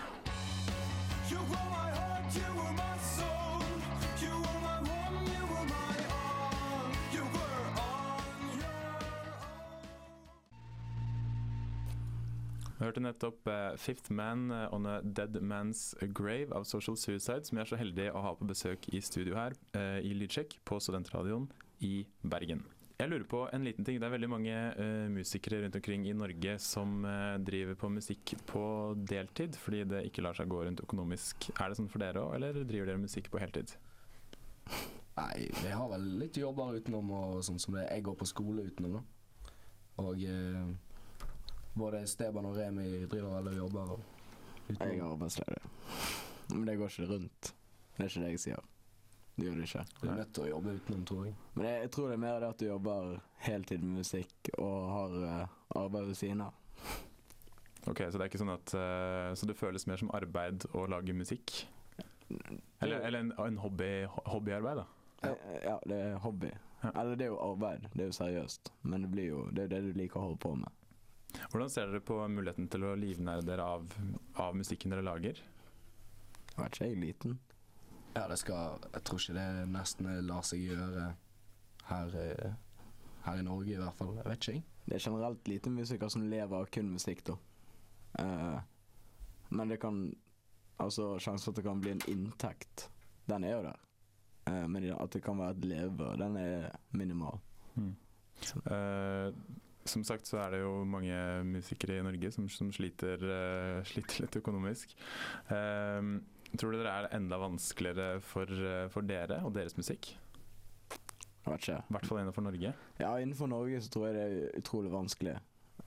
Hørte 12.93 13.05
nettopp 13.07 13.49
eh, 13.49 13.77
'Fifth 13.81 14.13
Man 14.13 14.51
eh, 14.51 14.75
on 14.75 14.87
a 14.87 15.01
Dead 15.03 15.41
Man's 15.41 15.95
Grave' 16.13 16.53
av 16.53 16.65
Social 16.65 16.97
Suicide, 16.97 17.47
som 17.47 17.57
jeg 17.57 17.65
er 17.65 17.71
så 17.71 17.81
heldig 17.81 18.11
å 18.13 18.21
ha 18.21 18.35
på 18.37 18.49
besøk 18.49 18.89
i 18.93 19.01
studio 19.01 19.39
her 19.39 19.57
eh, 19.73 20.01
i 20.05 20.13
Lydsjekk 20.13 20.59
på 20.69 20.79
Studentradioen 20.81 21.49
i 21.81 22.05
Bergen. 22.21 22.65
Jeg 23.01 23.09
lurer 23.11 23.25
på 23.27 23.41
en 23.51 23.65
liten 23.65 23.85
ting. 23.85 23.97
Det 23.99 24.07
er 24.07 24.13
veldig 24.13 24.29
mange 24.31 24.53
uh, 24.77 25.09
musikere 25.11 25.65
rundt 25.65 25.75
omkring 25.75 26.05
i 26.07 26.13
Norge 26.15 26.53
som 26.63 27.01
driver 27.43 27.75
på 27.75 27.89
musikk 27.91 28.35
på 28.47 28.63
deltid 29.11 29.57
fordi 29.59 29.81
det 29.91 30.05
ikke 30.07 30.23
lar 30.23 30.39
seg 30.39 30.53
gå 30.53 30.61
rundt 30.63 30.85
økonomisk. 30.85 31.49
Er 31.57 31.73
det 31.73 31.81
sånn 31.81 31.91
for 31.91 32.05
dere 32.05 32.23
òg, 32.23 32.37
eller 32.37 32.61
driver 32.61 32.93
dere 32.93 33.03
musikk 33.03 33.33
på 33.33 33.41
heltid? 33.43 33.75
Nei, 35.17 35.49
vi 35.65 35.73
har 35.73 35.91
vel 35.91 36.07
litt 36.21 36.39
jobber 36.39 36.79
utenom, 36.79 37.11
og 37.11 37.43
sånn 37.43 37.59
som 37.65 37.75
det. 37.75 37.89
Jeg 37.89 38.07
går 38.07 38.21
på 38.23 38.31
skole 38.31 38.69
utenom, 38.71 39.01
da. 39.01 39.59
Og 40.05 40.23
både 41.75 42.07
Steban 42.07 42.47
og 42.49 42.57
Remi 42.57 43.07
driver 43.07 43.39
vel 43.39 43.53
og 43.53 43.57
jobber 43.57 43.95
og 43.97 44.11
Jeg 44.69 44.99
er 44.99 45.05
arbeidsledig. 45.05 45.63
Men 46.51 46.67
det 46.67 46.77
går 46.79 46.93
ikke 46.93 47.09
rundt. 47.11 47.55
Det 47.97 48.05
er 48.05 48.09
ikke 48.09 48.25
det 48.25 48.31
jeg 48.31 48.41
sier. 48.41 48.69
Det 49.37 49.47
gjør 49.47 49.55
det 49.59 49.67
ikke. 49.69 49.85
Du 50.01 50.09
er 50.09 50.17
nødt 50.17 50.33
til 50.37 50.45
å 50.45 50.49
jobbe 50.51 50.75
utenom, 50.77 51.05
tror 51.09 51.25
jeg. 51.27 51.35
Men 51.55 51.67
jeg, 51.67 51.85
jeg 51.87 51.93
tror 51.97 52.09
det 52.09 52.17
er 52.17 52.23
mer 52.25 52.41
det 52.43 52.49
at 52.53 52.61
du 52.61 52.67
jobber 52.67 53.13
heltid 53.47 53.85
med 53.85 54.03
musikk 54.03 54.51
og 54.59 54.77
har 54.93 55.15
uh, 55.23 55.55
arbeid 55.83 56.11
ved 56.11 56.19
siden 56.21 56.45
av. 56.47 56.59
Ok, 57.89 57.99
Så 57.99 58.19
det 58.19 58.25
er 58.25 58.29
ikke 58.31 58.39
sånn 58.39 58.53
at 58.53 58.73
uh, 58.79 59.33
Så 59.35 59.49
det 59.49 59.57
føles 59.59 59.89
mer 59.91 59.99
som 59.99 60.13
arbeid 60.15 60.69
å 60.79 60.85
lage 60.87 61.17
musikk? 61.17 61.65
Eller, 62.81 63.01
eller 63.01 63.19
en, 63.25 63.33
en 63.43 63.59
hobby, 63.61 63.91
hobbyarbeid, 64.29 64.83
da? 64.83 64.87
Ja. 65.23 65.33
ja, 65.65 65.75
det 65.89 65.99
er 66.05 66.21
hobby. 66.23 66.53
Ja. 66.83 66.93
Eller 67.01 67.17
det 67.17 67.27
er 67.27 67.33
jo 67.33 67.41
arbeid. 67.43 67.89
Det 67.95 68.05
er 68.05 68.13
jo 68.13 68.17
seriøst. 68.17 68.73
Men 68.83 69.07
det 69.07 69.11
blir 69.13 69.29
jo 69.33 69.43
det 69.55 69.67
er 69.67 69.75
det 69.75 69.83
du 69.89 69.93
liker 69.99 70.21
å 70.21 70.29
holde 70.29 70.41
på 70.45 70.55
med. 70.61 70.82
Hvordan 71.51 71.71
ser 71.71 71.89
dere 71.89 72.03
på 72.05 72.19
muligheten 72.29 72.69
til 72.73 72.85
å 72.87 72.95
livnære 72.99 73.45
dere 73.47 73.65
av, 73.77 73.95
av 74.41 74.57
musikken 74.57 74.93
dere 74.93 75.05
lager? 75.07 75.41
Jeg 76.53 76.59
vet 76.59 76.75
ikke 76.77 76.89
jeg 76.89 76.97
er 76.97 77.03
liten? 77.03 77.39
Ja, 78.13 78.27
det 78.29 78.39
skal 78.43 78.83
Jeg 78.93 79.05
tror 79.09 79.23
ikke 79.23 79.37
det 79.39 79.69
nesten 79.73 80.11
lar 80.27 80.45
seg 80.45 80.67
gjøre 80.67 81.07
her, 81.89 82.19
eh, 82.21 82.53
her 83.25 83.41
i 83.41 83.47
Norge, 83.47 83.73
i 83.73 83.81
hvert 83.81 83.97
fall. 83.97 84.13
Jeg 84.19 84.29
vet 84.29 84.43
ikke, 84.43 84.57
jeg. 84.59 84.67
Det 84.83 84.99
er 84.99 85.05
generelt 85.07 85.49
lite 85.49 85.71
musikere 85.71 86.11
som 86.11 86.27
lever 86.29 86.59
av 86.59 86.69
kun 86.75 86.91
musikk, 86.93 87.23
da. 87.29 87.39
Uh, 88.19 88.61
men 89.51 89.73
det 89.73 89.81
kan 89.81 90.05
Altså, 90.83 91.19
sjansen 91.21 91.45
for 91.45 91.53
at 91.53 91.59
det 91.61 91.63
kan 91.63 91.81
bli 91.81 91.91
en 91.93 92.01
inntekt, 92.11 92.89
den 93.31 93.45
er 93.47 93.53
jo 93.53 93.59
der. 93.69 93.83
Uh, 94.49 94.65
men 94.67 94.89
at 94.91 95.13
det 95.15 95.21
kan 95.23 95.39
være 95.39 95.55
et 95.55 95.67
levebrød, 95.71 96.17
den 96.19 96.37
er 96.41 96.71
minimal. 96.91 97.39
Eh, 98.67 99.35
som 99.89 100.05
sagt 100.07 100.29
så 100.29 100.39
er 100.45 100.55
det 100.55 100.61
jo 100.63 100.83
mange 100.89 101.17
musikere 101.49 101.99
i 101.99 102.05
Norge 102.07 102.31
som, 102.35 102.49
som 102.53 102.71
sliter, 102.75 103.23
uh, 103.23 103.83
sliter 103.91 104.25
litt 104.25 104.39
økonomisk. 104.43 104.95
Eh, 105.53 106.11
tror 106.59 106.75
du 106.75 106.83
det 106.83 106.91
er 106.93 107.09
enda 107.17 107.39
vanskeligere 107.43 108.21
for, 108.25 108.51
uh, 108.51 108.89
for 108.93 109.07
dere 109.09 109.43
og 109.47 109.55
deres 109.57 109.79
musikk? 109.79 110.13
Jeg 111.43 111.51
vet 111.51 111.65
ikke. 111.65 111.79
I 111.81 111.97
hvert 111.97 112.07
fall 112.07 112.21
innenfor 112.23 112.45
Norge. 112.47 112.75
Ja, 113.01 113.17
innenfor 113.19 113.51
Norge 113.51 113.81
så 113.83 113.91
tror 113.91 114.09
jeg 114.09 114.15
det 114.19 114.27
er 114.27 114.61
utrolig 114.61 114.93
vanskelig. 114.93 115.35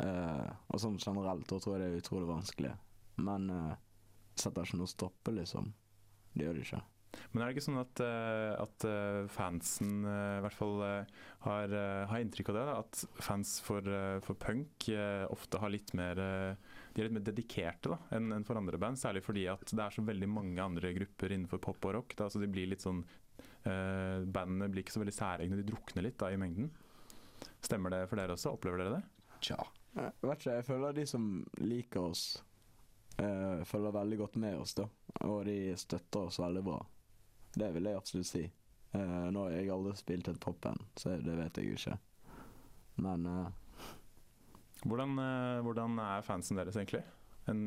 Eh, 0.03 0.49
og 0.67 0.81
sånn 0.81 0.97
generelt 0.99 1.47
så 1.47 1.61
tror 1.63 1.77
jeg 1.77 1.85
det 1.85 1.87
er 1.93 2.03
utrolig 2.03 2.27
vanskelig. 2.27 2.73
Men 3.23 3.47
uh, 3.47 3.75
setter 4.35 4.67
ikke 4.67 4.81
noe 4.81 4.91
stopper, 4.91 5.37
liksom. 5.37 5.69
Det 6.33 6.43
gjør 6.43 6.57
det 6.57 6.65
ikke. 6.65 6.81
Men 7.31 7.41
er 7.41 7.47
det 7.47 7.55
ikke 7.55 7.65
sånn 7.67 7.81
at, 7.81 8.01
eh, 8.03 8.53
at 8.63 8.85
eh, 8.89 9.21
fansen 9.31 10.05
eh, 10.07 10.37
i 10.39 10.43
hvert 10.45 10.57
fall 10.57 10.83
har, 11.45 11.75
har 12.09 12.23
inntrykk 12.23 12.51
av 12.53 12.57
det? 12.57 12.65
Da? 12.69 12.77
At 12.81 13.23
fans 13.23 13.57
for, 13.63 13.89
for 14.25 14.39
punk 14.41 14.89
ofte 15.29 15.61
har 15.61 15.71
litt 15.73 15.91
mer 15.97 16.17
De 16.17 17.01
er 17.01 17.07
litt 17.07 17.17
mer 17.17 17.25
dedikerte 17.27 17.91
da, 17.93 17.99
enn 18.17 18.33
enn 18.33 18.47
for 18.47 18.57
andre 18.59 18.79
band. 18.81 18.99
Særlig 18.99 19.23
fordi 19.25 19.45
at 19.51 19.67
det 19.69 19.83
er 19.83 19.93
så 19.93 20.05
veldig 20.05 20.29
mange 20.31 20.63
andre 20.63 20.93
grupper 20.97 21.35
innenfor 21.35 21.61
pop 21.61 21.89
og 21.89 21.99
rock. 21.99 22.17
Da, 22.17 22.29
så 22.31 22.41
de 22.41 22.49
blir 22.51 22.69
litt 22.71 22.85
sånn 22.85 23.03
eh, 23.65 24.23
Bandene 24.25 24.69
blir 24.71 24.85
ikke 24.85 24.95
så 24.95 25.03
veldig 25.03 25.15
særegne, 25.15 25.59
de 25.59 25.67
drukner 25.69 26.07
litt 26.07 26.17
da, 26.21 26.31
i 26.31 26.39
mengden. 26.41 26.71
Stemmer 27.65 27.93
det 27.93 28.05
for 28.09 28.19
dere 28.19 28.35
også? 28.37 28.55
Opplever 28.55 28.83
dere 28.83 28.97
det? 28.99 29.03
Tja. 29.43 29.59
Jeg 29.95 30.27
vet 30.27 30.41
ikke, 30.41 30.57
jeg 30.57 30.67
føler 30.67 30.95
de 30.97 31.05
som 31.07 31.29
liker 31.61 32.09
oss, 32.09 32.23
eh, 33.21 33.63
følger 33.67 33.95
veldig 33.95 34.19
godt 34.23 34.35
med 34.43 34.57
oss, 34.59 34.75
da. 34.77 34.89
Og 35.29 35.45
de 35.47 35.59
støtter 35.79 36.27
oss 36.27 36.41
veldig 36.41 36.63
bra. 36.65 36.81
Det 37.55 37.71
vil 37.75 37.89
jeg 37.89 37.99
absolutt 37.99 38.29
si. 38.29 38.43
Uh, 38.95 39.27
nå 39.33 39.47
har 39.47 39.57
jeg 39.57 39.71
aldri 39.73 39.95
spilt 39.99 40.29
et 40.31 40.39
popband, 40.39 40.81
så 40.99 41.17
det 41.19 41.35
vet 41.39 41.59
jeg 41.59 41.71
jo 41.71 41.79
ikke. 41.79 41.97
Men 43.03 43.25
uh, 43.27 43.45
Hvordan, 44.85 45.17
uh, 45.17 45.63
hvordan 45.65 45.99
er 45.99 46.21
fansen 46.21 46.59
deres 46.59 46.75
egentlig? 46.77 47.01
En 47.49 47.65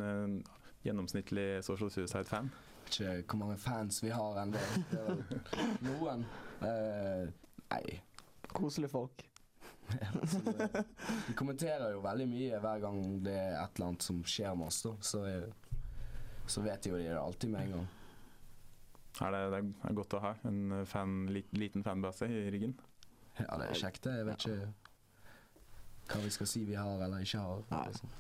gjennomsnittlig 0.85 1.65
Social 1.67 1.91
Suicide-fan? 1.91 2.51
Vet 2.89 3.01
ikke 3.01 3.35
hvor 3.35 3.43
mange 3.43 3.59
fans 3.61 4.03
vi 4.03 4.11
har 4.15 4.39
ennå. 4.43 4.61
Noen. 5.87 6.25
Eh, 6.65 7.27
nei. 7.71 7.99
koselige 8.49 8.91
folk. 8.91 9.25
Vi 11.29 11.35
kommenterer 11.37 11.93
jo 11.93 12.01
veldig 12.05 12.27
mye 12.29 12.61
hver 12.61 12.81
gang 12.83 13.03
det 13.25 13.37
er 13.37 13.55
et 13.61 13.77
eller 13.77 13.91
annet 13.91 14.05
som 14.09 14.23
skjer 14.25 14.57
med 14.57 14.71
oss, 14.71 14.83
da. 14.85 14.95
Så, 15.01 15.23
så 16.49 16.65
vet 16.65 16.89
jo 16.89 16.97
de 16.97 17.07
det 17.09 17.21
alltid 17.21 17.53
med 17.53 17.67
en 17.67 17.77
gang. 17.77 17.87
Er 19.19 19.35
det, 19.35 19.41
det 19.51 19.63
er 19.89 19.97
godt 19.99 20.15
å 20.15 20.21
ha 20.23 20.35
en 20.47 20.85
fan, 20.87 21.25
liten 21.33 21.83
fanbase 21.87 22.29
i 22.31 22.45
ryggen? 22.55 22.77
Ja, 23.39 23.57
det 23.59 23.71
er 23.73 23.81
kjekt, 23.81 24.05
det. 24.07 24.15
Jeg 24.21 24.29
vet 24.29 24.47
ikke 24.47 24.69
hva 26.09 26.21
vi 26.25 26.31
skal 26.33 26.49
si 26.49 26.63
vi 26.65 26.77
har 26.79 27.03
eller 27.05 27.25
ikke 27.25 27.41
har. 27.45 27.65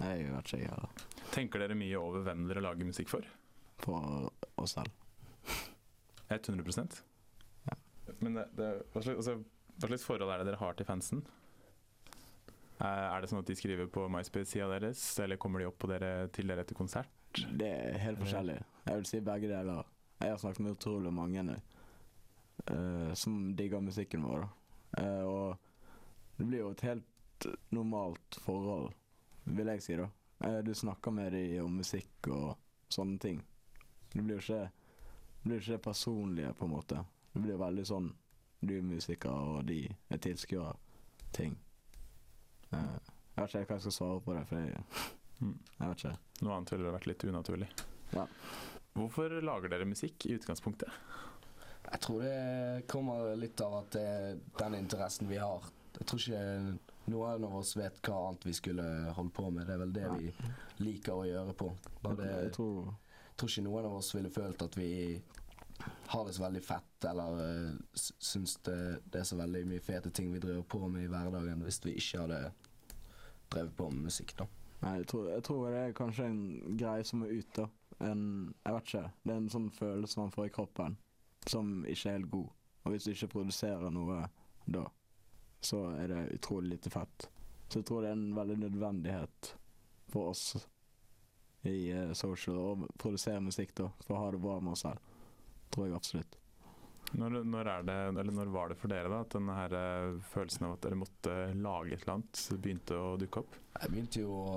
Nei, 0.03 0.11
jeg 0.19 0.33
vet 0.35 0.51
ikke, 0.51 0.59
jeg 0.61 0.73
har 0.75 1.07
Tenker 1.33 1.63
dere 1.63 1.77
mye 1.79 2.01
over 2.01 2.25
hvem 2.27 2.47
dere 2.51 2.65
lager 2.65 2.89
musikk 2.89 3.11
for? 3.13 3.29
På 3.81 3.99
oss 4.61 4.75
selv. 4.77 4.93
100 6.29 7.03
Ja. 7.65 7.77
Men 8.21 8.35
det, 8.37 8.45
det, 8.59 8.69
hva, 8.93 9.01
slags, 9.01 9.17
altså, 9.17 9.39
hva 9.79 9.91
slags 9.93 10.05
forhold 10.05 10.33
er 10.33 10.43
det 10.43 10.51
dere 10.51 10.61
har 10.61 10.77
til 10.77 10.89
fansen? 10.89 11.23
Er, 12.79 13.05
er 13.09 13.23
det 13.23 13.31
sånn 13.31 13.41
at 13.41 13.49
de 13.49 13.57
skriver 13.59 13.89
på 13.91 14.05
MySpace-sida 14.13 14.69
deres, 14.75 15.01
eller 15.23 15.41
kommer 15.41 15.63
de 15.63 15.71
opp 15.71 15.79
på 15.81 15.89
dere, 15.91 16.29
til 16.35 16.51
dere 16.51 16.67
etter 16.67 16.77
konsert? 16.79 17.09
Det 17.33 17.69
er 17.69 17.97
helt 18.03 18.21
forskjellig. 18.21 18.59
Jeg 18.85 19.01
vil 19.01 19.09
si 19.09 19.23
begge 19.25 19.51
deler. 19.51 19.89
Jeg 20.19 20.31
har 20.33 20.39
snakket 20.43 20.65
med 20.65 20.73
utrolig 20.77 21.13
mange 21.15 21.45
uh, 22.71 23.13
som 23.15 23.37
digger 23.57 23.81
musikken 23.81 24.25
vår. 24.27 24.49
Eh, 24.99 25.23
og 25.23 25.57
det 26.37 26.47
blir 26.49 26.59
jo 26.65 26.71
et 26.73 26.81
helt 26.87 27.47
normalt 27.71 28.39
forhold, 28.43 28.93
vil 29.45 29.67
jeg 29.75 29.83
si, 29.85 29.97
da. 30.01 30.09
Uh, 30.43 30.59
Du 30.67 30.73
snakker 30.75 31.11
med 31.15 31.33
dem 31.33 31.65
om 31.65 31.77
musikk 31.79 32.29
og 32.35 32.57
sånne 32.91 33.19
ting. 33.23 33.43
Det 34.13 34.23
blir 34.25 34.39
jo 34.39 34.43
ikke, 34.43 34.71
det 35.43 35.45
blir 35.51 35.61
ikke 35.61 35.77
det 35.77 35.83
personlige, 35.87 36.53
på 36.59 36.65
en 36.67 36.75
måte. 36.75 37.05
Det 37.35 37.43
blir 37.45 37.61
veldig 37.61 37.87
sånn 37.87 38.11
du 38.61 38.73
er 38.79 38.83
musiker, 38.83 39.31
og 39.31 39.67
de 39.69 39.85
er 40.11 40.19
tilskuere-ting. 40.19 41.53
Jeg 42.73 43.45
vet 43.45 43.55
ikke 43.55 43.69
hva 43.71 43.77
jeg 43.79 43.85
skal 43.87 43.95
svare 43.95 44.21
på 44.25 44.35
det, 44.35 44.45
for 44.51 44.59
jeg, 44.59 44.83
Mm. 45.39 45.53
jeg 45.79 45.89
vet 45.89 46.01
ikke. 46.03 46.17
Noe 46.43 46.55
annet 46.57 46.71
ville 46.73 46.91
vært 46.91 47.07
litt 47.07 47.25
unaturlig. 47.25 47.69
Ja. 48.11 48.25
Hvorfor 48.99 49.39
lager 49.45 49.73
dere 49.73 49.89
musikk 49.89 50.27
i 50.27 50.35
utgangspunktet? 50.37 50.91
Jeg 51.89 52.01
tror 52.05 52.23
det 52.23 52.87
kommer 52.91 53.33
litt 53.39 53.61
av 53.65 53.79
at 53.81 53.93
det 53.95 54.05
er 54.05 54.41
den 54.59 54.77
interessen 54.83 55.31
vi 55.31 55.39
har. 55.41 55.65
Jeg 55.97 56.07
tror 56.11 56.21
ikke 56.21 57.09
noen 57.09 57.45
av 57.49 57.55
oss 57.63 57.73
vet 57.79 58.01
hva 58.05 58.19
annet 58.29 58.47
vi 58.51 58.55
skulle 58.59 58.85
holde 59.17 59.35
på 59.35 59.49
med. 59.51 59.65
Det 59.67 59.77
er 59.77 59.83
vel 59.83 59.95
det 59.95 60.09
vi 60.19 60.33
liker 60.85 61.17
å 61.17 61.29
gjøre 61.29 61.55
på. 61.57 61.71
Bare 62.03 62.19
det, 62.21 62.33
Jeg 62.49 62.57
tror 62.59 62.91
jeg 63.39 63.41
tror 63.41 63.53
ikke 63.53 63.69
noen 63.69 63.85
av 63.87 63.93
oss 64.01 64.15
ville 64.17 64.31
følt 64.35 64.63
at 64.65 64.77
vi 64.77 64.93
har 66.11 66.25
det 66.27 66.33
så 66.35 66.43
veldig 66.43 66.63
fett, 66.67 67.05
eller 67.07 67.37
uh, 67.39 67.75
syns 67.95 68.57
det, 68.67 68.79
det 69.07 69.21
er 69.21 69.29
så 69.29 69.39
veldig 69.39 69.61
mye 69.71 69.85
fete 69.85 70.11
ting 70.11 70.33
vi 70.33 70.41
driver 70.43 70.65
på 70.67 70.81
med 70.91 71.05
i 71.05 71.11
hverdagen, 71.13 71.63
hvis 71.63 71.79
vi 71.85 71.95
ikke 72.01 72.25
hadde 72.25 72.41
drevet 73.47 73.77
på 73.79 73.87
med 73.93 74.09
musikk, 74.09 74.35
da. 74.41 74.49
Nei, 74.83 74.97
jeg 75.01 75.07
tror, 75.13 75.29
jeg 75.31 75.45
tror 75.47 75.63
det 75.71 75.85
er 75.85 75.95
kanskje 76.01 76.27
en 76.33 76.43
greie 76.81 77.07
som 77.07 77.23
er 77.23 77.37
ute. 77.39 77.69
En, 78.05 78.23
jeg 78.65 78.75
vet 78.77 78.91
ikke. 78.91 79.05
Det 79.25 79.35
er 79.35 79.41
en 79.43 79.53
sånn 79.53 79.71
følelse 79.75 80.21
man 80.21 80.35
får 80.35 80.49
i 80.49 80.55
kroppen 80.55 80.97
som 81.49 81.83
ikke 81.89 82.11
er 82.11 82.19
helt 82.19 82.31
god. 82.33 82.49
Og 82.85 82.95
hvis 82.95 83.07
du 83.07 83.13
ikke 83.13 83.33
produserer 83.35 83.93
noe 83.95 84.23
da, 84.69 84.85
så 85.65 85.83
er 85.99 86.13
det 86.13 86.25
utrolig 86.39 86.77
lite 86.77 86.93
fett. 86.93 87.29
Så 87.69 87.81
jeg 87.81 87.89
tror 87.89 88.05
det 88.05 88.13
er 88.13 88.19
en 88.19 88.35
veldig 88.37 88.59
nødvendighet 88.63 89.55
for 90.09 90.33
oss 90.33 90.55
i 91.69 91.91
uh, 91.93 92.13
social 92.17 92.59
å 92.63 92.91
produsere 93.01 93.43
musikk 93.45 93.75
da, 93.77 93.89
for 94.05 94.17
å 94.17 94.23
ha 94.23 94.29
det 94.33 94.43
bra 94.43 94.59
med 94.63 94.77
oss 94.77 94.85
selv. 94.87 95.17
Tror 95.75 95.89
jeg 95.89 95.99
absolutt. 95.99 96.39
Når, 97.19 97.39
når, 97.49 97.69
er 97.73 97.85
det, 97.89 97.97
eller 98.21 98.35
når 98.37 98.51
var 98.53 98.71
det 98.71 98.77
for 98.81 98.93
dere 98.93 99.09
da, 99.09 99.23
at 99.25 99.33
denne 99.33 99.55
her 99.57 99.75
eh, 99.79 100.17
følelsen 100.29 100.67
av 100.69 100.75
at 100.75 100.83
dere 100.85 100.99
måtte 101.01 101.37
lage 101.57 101.95
et 101.97 102.03
eller 102.03 102.19
annet 102.19 102.43
begynte 102.61 102.99
å 103.01 103.15
dukke 103.21 103.41
opp? 103.41 103.57
Jeg 103.79 103.93
begynte 103.95 104.25
jo 104.27 104.35
å 104.37 104.51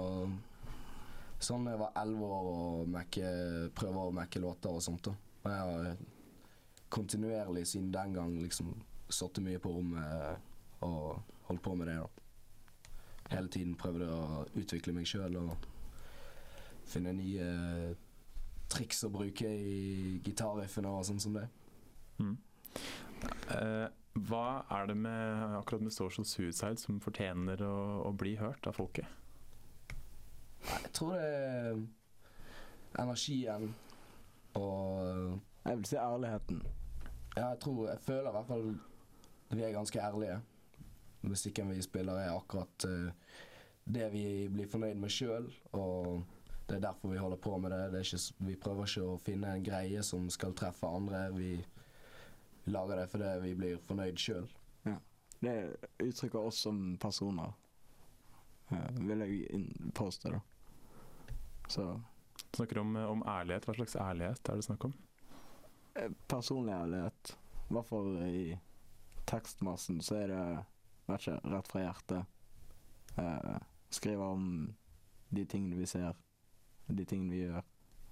Sånn 1.41 1.65
da 1.65 1.73
jeg 1.73 1.81
var 1.81 1.95
elleve 1.97 2.27
år 2.37 2.47
og 2.51 2.89
mekke, 2.93 3.29
prøver 3.77 4.07
å 4.07 4.15
mekke 4.15 4.41
låter 4.43 4.77
og 4.77 4.83
sånt. 4.85 5.09
da. 5.09 5.15
Og 5.41 5.49
jeg 5.49 5.61
har 5.65 6.03
kontinuerlig 6.91 7.65
siden 7.67 7.91
den 7.93 8.13
gang 8.13 8.35
liksom 8.37 8.73
sittet 9.11 9.43
mye 9.43 9.59
på 9.59 9.71
rommet 9.73 10.83
og 10.85 11.21
holdt 11.47 11.63
på 11.65 11.75
med 11.75 11.89
det. 11.89 11.97
da. 11.97 12.09
Hele 13.31 13.49
tiden 13.49 13.77
prøvde 13.79 14.09
å 14.11 14.43
utvikle 14.59 14.93
meg 14.93 15.07
sjøl 15.09 15.39
og 15.39 15.67
finne 16.91 17.13
nye 17.15 17.47
triks 18.71 19.03
å 19.07 19.11
bruke 19.11 19.47
i 19.47 20.19
gitarriffene 20.23 20.91
og 20.91 21.07
sånn 21.07 21.23
som 21.23 21.39
det. 21.39 21.47
Mm. 22.21 22.35
Uh, 23.51 23.87
hva 24.27 24.45
er 24.75 24.91
det 24.91 24.97
med, 24.99 25.57
akkurat 25.57 25.83
med 25.83 25.95
Social 25.95 26.27
Suicide 26.27 26.79
som 26.79 26.99
fortjener 27.03 27.63
å, 27.63 27.75
å 28.09 28.11
bli 28.15 28.35
hørt 28.39 28.67
av 28.67 28.77
folket? 28.77 29.07
Jeg 30.91 30.97
tror 30.97 31.13
det 31.15 31.27
er 31.27 31.77
energien 32.99 33.69
og 34.59 35.39
Jeg 35.65 35.77
vil 35.77 35.85
si 35.85 35.95
ærligheten. 35.95 36.57
Ja, 37.37 37.45
jeg 37.45 37.59
tror 37.59 37.87
Jeg 37.87 37.99
føler 37.99 38.27
i 38.27 38.31
hvert 38.31 38.47
fall 38.47 38.79
vi 39.51 39.63
er 39.63 39.71
ganske 39.71 39.99
ærlige. 39.99 40.41
Musikken 41.21 41.69
vi 41.69 41.81
spiller 41.81 42.13
er 42.13 42.35
akkurat 42.35 42.85
uh, 42.85 43.11
det 43.85 44.11
vi 44.11 44.49
blir 44.51 44.67
fornøyd 44.67 44.99
med 44.99 45.09
sjøl, 45.09 45.47
og 45.71 46.23
det 46.69 46.75
er 46.75 46.81
derfor 46.81 47.07
vi 47.07 47.17
holder 47.17 47.37
på 47.37 47.57
med 47.57 47.71
det. 47.71 47.91
det 47.91 47.99
er 47.99 48.03
ikke, 48.03 48.47
vi 48.47 48.55
prøver 48.55 48.87
ikke 48.87 49.07
å 49.07 49.17
finne 49.17 49.55
en 49.55 49.63
greie 49.63 50.03
som 50.03 50.29
skal 50.29 50.53
treffe 50.53 50.87
andre. 50.87 51.29
Vi, 51.35 51.65
lager 52.65 52.95
det 52.95 53.07
fordi 53.11 53.31
vi 53.41 53.55
blir 53.55 53.79
fornøyd 53.87 54.19
sjøl. 54.19 54.47
Det 55.41 55.75
uttrykker 56.03 56.39
oss 56.39 56.59
som 56.67 56.97
personer, 57.01 57.53
eh, 58.69 58.99
vil 59.07 59.19
jeg 59.19 59.91
påstå, 59.95 60.29
da. 60.29 60.41
Så 61.71 61.85
Snakker 62.51 62.81
om, 62.81 62.95
om 62.95 63.21
ærlighet. 63.31 63.65
Hva 63.69 63.77
slags 63.77 63.95
ærlighet 63.95 64.49
er 64.51 64.59
det 64.59 64.65
snakk 64.67 64.85
om? 64.89 64.93
eh, 65.95 66.11
personlig 66.27 66.73
ærlighet, 66.73 67.33
i 67.69 67.73
hvert 67.75 67.87
fall 67.87 68.09
i 68.27 68.43
tekstmassen, 69.27 70.01
så 70.03 70.15
er 70.21 70.31
det 70.31 70.43
vet 71.07 71.25
ikke, 71.25 71.37
rett 71.53 71.69
fra 71.71 71.83
hjertet. 71.85 72.25
Eh, 73.19 73.59
skriver 73.91 74.23
om 74.25 74.45
de 75.31 75.45
tingene 75.45 75.79
vi 75.79 75.87
ser, 75.87 76.15
de 76.87 77.05
tingene 77.07 77.31
vi 77.35 77.43
gjør, 77.45 77.63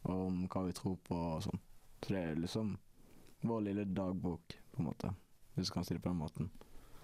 og 0.08 0.26
om 0.28 0.40
hva 0.48 0.64
vi 0.68 0.76
tror 0.78 0.96
på 1.08 1.20
og 1.20 1.44
sånn. 1.48 1.60
Så 2.00 2.14
det 2.16 2.24
er 2.30 2.40
liksom 2.40 2.78
vår 3.48 3.66
lille 3.68 3.86
dagbok, 3.96 4.56
på 4.72 4.82
en 4.84 4.88
måte, 4.88 5.12
hvis 5.56 5.68
du 5.72 5.76
kan 5.76 5.88
si 5.88 5.96
det 5.98 6.04
på 6.04 6.12
den 6.12 6.22
måten. 6.22 6.50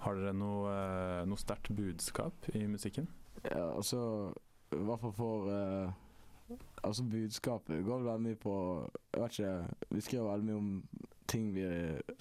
Har 0.04 0.16
dere 0.20 0.36
noe, 0.36 0.72
eh, 0.72 1.26
noe 1.28 1.40
sterkt 1.40 1.72
budskap 1.76 2.48
i 2.56 2.66
musikken? 2.68 3.08
Ja, 3.46 3.72
altså 3.76 4.32
I 4.72 4.80
hvert 4.84 5.02
fall 5.02 5.14
for 5.16 5.50
eh, 5.52 5.92
Altså 6.86 7.04
budskapet 7.10 7.86
går 7.86 8.04
veldig 8.06 8.22
mye 8.22 8.38
på 8.38 8.56
Jeg 9.16 9.22
vet 9.22 9.38
ikke 9.40 9.96
Vi 9.96 10.04
skriver 10.06 10.28
veldig 10.30 10.46
mye 10.46 10.60
om 10.60 10.68
ting 11.26 11.48
vi 11.56 11.66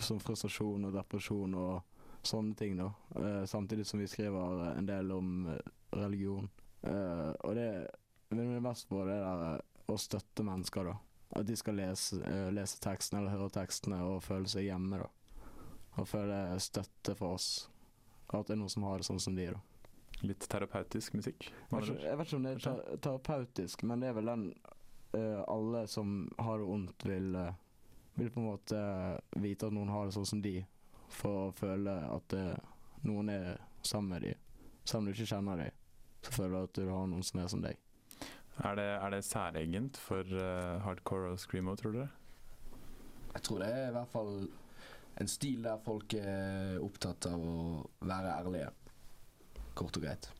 som 0.00 0.20
frustrasjon 0.22 0.86
og 0.88 0.94
depresjon 0.94 1.56
og 1.60 1.82
sånne 2.24 2.54
ting, 2.56 2.78
da. 2.78 2.86
Eh, 3.20 3.42
samtidig 3.44 3.84
som 3.86 4.00
vi 4.00 4.08
skriver 4.08 4.62
en 4.70 4.86
del 4.88 5.12
om 5.12 5.50
eh, 5.52 5.58
religion. 5.92 6.48
Eh, 6.80 7.32
og 7.44 7.52
det 7.58 7.68
vil 8.30 8.54
vi 8.54 8.62
mest 8.64 8.88
på 8.88 9.02
det 9.04 9.18
der 9.20 9.44
eh, 9.50 9.60
å 9.92 9.98
støtte 10.00 10.46
mennesker, 10.46 10.88
da. 10.88 10.96
At 11.36 11.46
de 11.48 11.56
skal 11.60 11.76
lese, 11.82 12.22
eh, 12.24 12.48
lese 12.54 12.80
tekstene 12.80 13.20
eller 13.20 13.36
høre 13.36 13.52
tekstene 13.58 14.00
og 14.08 14.22
føle 14.24 14.48
seg 14.48 14.70
hjemme, 14.70 15.02
da. 15.04 15.44
Og 16.00 16.08
føle 16.08 16.40
støtte 16.64 17.14
for 17.18 17.36
oss. 17.36 17.50
At 18.32 18.48
det 18.48 18.56
er 18.56 18.62
noen 18.62 18.72
som 18.72 18.88
har 18.88 18.98
det 18.98 19.08
sånn 19.12 19.22
som 19.22 19.36
de, 19.36 19.50
da. 19.52 19.60
Litt 20.24 20.46
terapeutisk 20.50 21.18
musikk? 21.18 21.48
Jeg 21.70 21.80
vet, 21.80 22.26
ikke, 22.26 22.38
om 22.38 22.46
det 22.46 22.54
er 22.54 22.62
ter 22.64 23.02
terapeutisk, 23.04 23.84
men 23.88 24.02
det 24.02 24.10
er 24.10 24.16
vel 24.16 24.30
den 24.30 24.46
uh, 25.16 25.42
alle 25.50 25.84
som 25.90 26.16
har 26.38 26.62
det 26.62 26.68
vondt, 26.68 27.06
vil, 27.08 27.36
uh, 27.36 27.50
vil 28.16 28.32
på 28.32 28.40
en 28.40 28.48
måte 28.48 28.80
vite 29.44 29.68
at 29.68 29.76
noen 29.76 29.92
har 29.92 30.08
det 30.08 30.16
sånn 30.16 30.30
som 30.32 30.42
de, 30.44 30.58
for 31.12 31.48
å 31.48 31.54
føle 31.58 31.98
at 32.08 32.36
uh, 32.38 32.54
noen 33.04 33.32
er 33.32 33.48
sammen 33.84 34.16
med 34.16 34.28
de. 34.28 34.34
Selv 34.84 35.02
om 35.02 35.08
du 35.08 35.14
ikke 35.14 35.30
kjenner 35.34 35.64
dem, 35.64 35.80
så 36.24 36.32
føler 36.32 36.56
du 36.56 36.68
at 36.68 36.78
du 36.78 36.88
har 36.88 37.08
noen 37.08 37.24
som 37.24 37.40
er 37.40 37.50
som 37.52 37.64
deg. 37.64 37.80
Er 38.62 38.76
det, 38.78 38.90
er 39.02 39.10
det 39.10 39.24
særegent 39.26 39.98
for 39.98 40.22
eh, 40.22 40.82
hardcore 40.84 41.32
og 41.34 41.40
screamo, 41.42 41.74
tror 41.74 41.96
dere? 41.96 42.10
Jeg 43.34 43.42
tror 43.48 43.64
det 43.64 43.70
er 43.72 43.88
i 43.88 43.94
hvert 43.96 44.12
fall 44.12 44.30
en 45.20 45.30
stil 45.30 45.64
der 45.66 45.80
folk 45.82 46.14
er 46.18 46.78
opptatt 46.82 47.26
av 47.30 47.42
å 47.42 47.56
være 48.06 48.36
ærlige. 48.38 48.70
Kort 49.74 49.98
og 49.98 50.06
greit. 50.06 50.30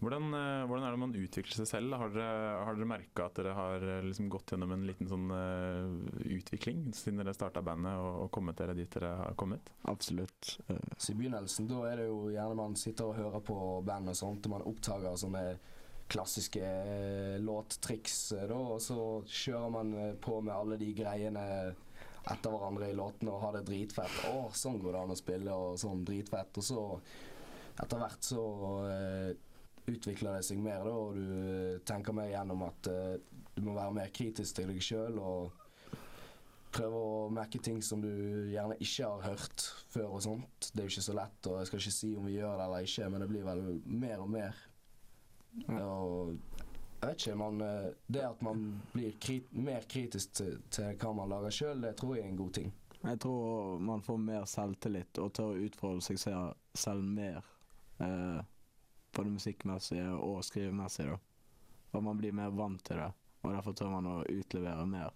Hvordan, 0.00 0.32
eh, 0.32 0.64
hvordan 0.64 0.84
er 0.86 0.94
det 0.94 1.00
man 1.00 1.12
utvikler 1.12 1.58
seg 1.60 1.66
selv? 1.68 1.94
Har 2.00 2.12
dere, 2.14 2.52
har 2.64 2.76
dere 2.76 2.88
merka 2.88 3.26
at 3.26 3.36
dere 3.36 3.52
har 3.52 3.82
eh, 3.84 4.06
liksom 4.06 4.30
gått 4.32 4.54
gjennom 4.54 4.72
en 4.72 4.86
liten 4.88 5.10
sånn 5.10 5.26
uh, 5.28 6.22
utvikling 6.24 6.86
siden 6.96 7.20
dere 7.20 7.34
starta 7.36 7.60
bandet 7.64 8.00
og, 8.00 8.22
og 8.24 8.30
kommet 8.32 8.56
dere 8.56 8.76
dit 8.78 8.88
dere 8.96 9.10
har 9.18 9.36
kommet? 9.36 9.68
Absolutt. 9.92 10.54
Uh. 10.70 10.78
Så 10.96 11.12
i 11.12 11.18
begynnelsen 11.18 11.68
da 11.68 11.82
er 11.90 12.00
det 12.00 12.08
jo 12.08 12.30
gjerne 12.32 12.56
man 12.62 12.78
sitter 12.80 13.10
og 13.10 13.20
hører 13.20 13.44
på 13.44 13.58
band 13.84 14.14
og 14.14 14.16
sånt, 14.16 14.48
og 14.48 14.56
man 14.56 14.66
oppdager 14.72 15.20
sånne 15.20 15.44
klassiske 16.10 16.64
uh, 16.64 17.36
låttriks, 17.44 18.18
da, 18.48 18.56
og 18.56 18.80
så 18.80 18.98
kjører 19.28 19.76
man 19.76 19.96
på 20.24 20.40
med 20.40 20.56
alle 20.56 20.80
de 20.80 20.94
greiene 20.96 21.44
etter 22.30 22.52
hverandre 22.52 22.88
i 22.88 22.96
låtene 22.96 23.34
og 23.34 23.44
har 23.44 23.58
det 23.58 23.66
dritfett. 23.68 24.16
Å, 24.32 24.48
sånn 24.56 24.80
går 24.80 24.96
det 24.96 25.04
an 25.04 25.12
å 25.12 25.20
spille, 25.20 25.52
og 25.52 25.76
sånn 25.80 26.06
dritfett. 26.08 26.56
Og 26.56 26.64
så 26.64 26.84
etter 27.80 28.00
hvert 28.00 28.26
så 28.26 28.42
uh, 28.86 29.30
utvikler 29.90 30.38
det 30.38 30.46
seg 30.46 30.60
mer, 30.62 30.84
da, 30.86 30.92
og 30.94 31.16
du 31.16 31.30
eh, 31.34 31.80
tenker 31.88 32.14
mer 32.14 32.28
gjennom 32.30 32.60
at 32.62 32.90
uh, 32.92 33.16
du 33.56 33.64
må 33.64 33.74
være 33.74 33.96
mer 33.96 34.12
kritisk 34.14 34.60
til 34.60 34.70
deg 34.70 34.84
sjøl 34.84 35.16
og 35.18 35.56
prøve 36.70 37.00
å 37.00 37.14
merke 37.34 37.58
ting 37.58 37.80
som 37.82 38.02
du 38.04 38.10
gjerne 38.52 38.76
ikke 38.78 39.08
har 39.08 39.24
hørt 39.32 39.64
før 39.90 40.12
og 40.20 40.22
sånt. 40.22 40.68
Det 40.70 40.84
er 40.84 40.86
jo 40.86 40.92
ikke 40.94 41.08
så 41.08 41.16
lett, 41.18 41.48
og 41.50 41.58
jeg 41.58 41.70
skal 41.70 41.82
ikke 41.82 41.96
si 41.96 42.10
om 42.14 42.28
vi 42.28 42.36
gjør 42.36 42.60
det 42.60 42.66
eller 42.68 42.86
ikke, 42.86 43.08
men 43.10 43.24
det 43.24 43.30
blir 43.32 43.48
vel 43.48 43.64
mer 44.04 44.22
og 44.22 44.30
mer. 44.36 44.60
Og 45.80 46.36
jeg 46.36 47.08
vet 47.08 47.24
ikke, 47.24 47.38
man, 47.40 47.58
det 48.06 48.22
at 48.28 48.44
man 48.46 48.62
blir 48.92 49.18
krit 49.18 49.50
mer 49.56 49.88
kritisk 49.90 50.36
til, 50.38 50.60
til 50.70 50.94
hva 51.00 51.16
man 51.16 51.32
lager 51.32 51.56
sjøl, 51.56 51.82
det 51.82 51.96
tror 51.98 52.14
jeg 52.14 52.28
er 52.28 52.30
en 52.30 52.38
god 52.44 52.54
ting. 52.60 52.70
Jeg 53.00 53.20
tror 53.24 53.78
man 53.80 54.02
får 54.04 54.18
mer 54.20 54.44
selvtillit 54.44 55.18
og 55.22 55.32
tør 55.34 55.54
å 55.54 55.64
utfordre 55.66 56.04
seg 56.04 56.20
selv 56.76 57.06
mer. 57.18 57.42
Eh, 58.00 58.40
både 59.16 59.34
musikkmessig 59.34 60.02
og 60.14 60.40
skrivemessig, 60.46 61.08
da. 61.10 61.18
Og 61.92 62.04
man 62.06 62.18
blir 62.20 62.34
mer 62.36 62.52
vant 62.54 62.82
til 62.86 63.00
det, 63.00 63.10
og 63.42 63.54
derfor 63.54 63.76
tør 63.76 63.92
man 63.96 64.08
å 64.08 64.16
utlevere 64.24 64.86
mer. 64.88 65.14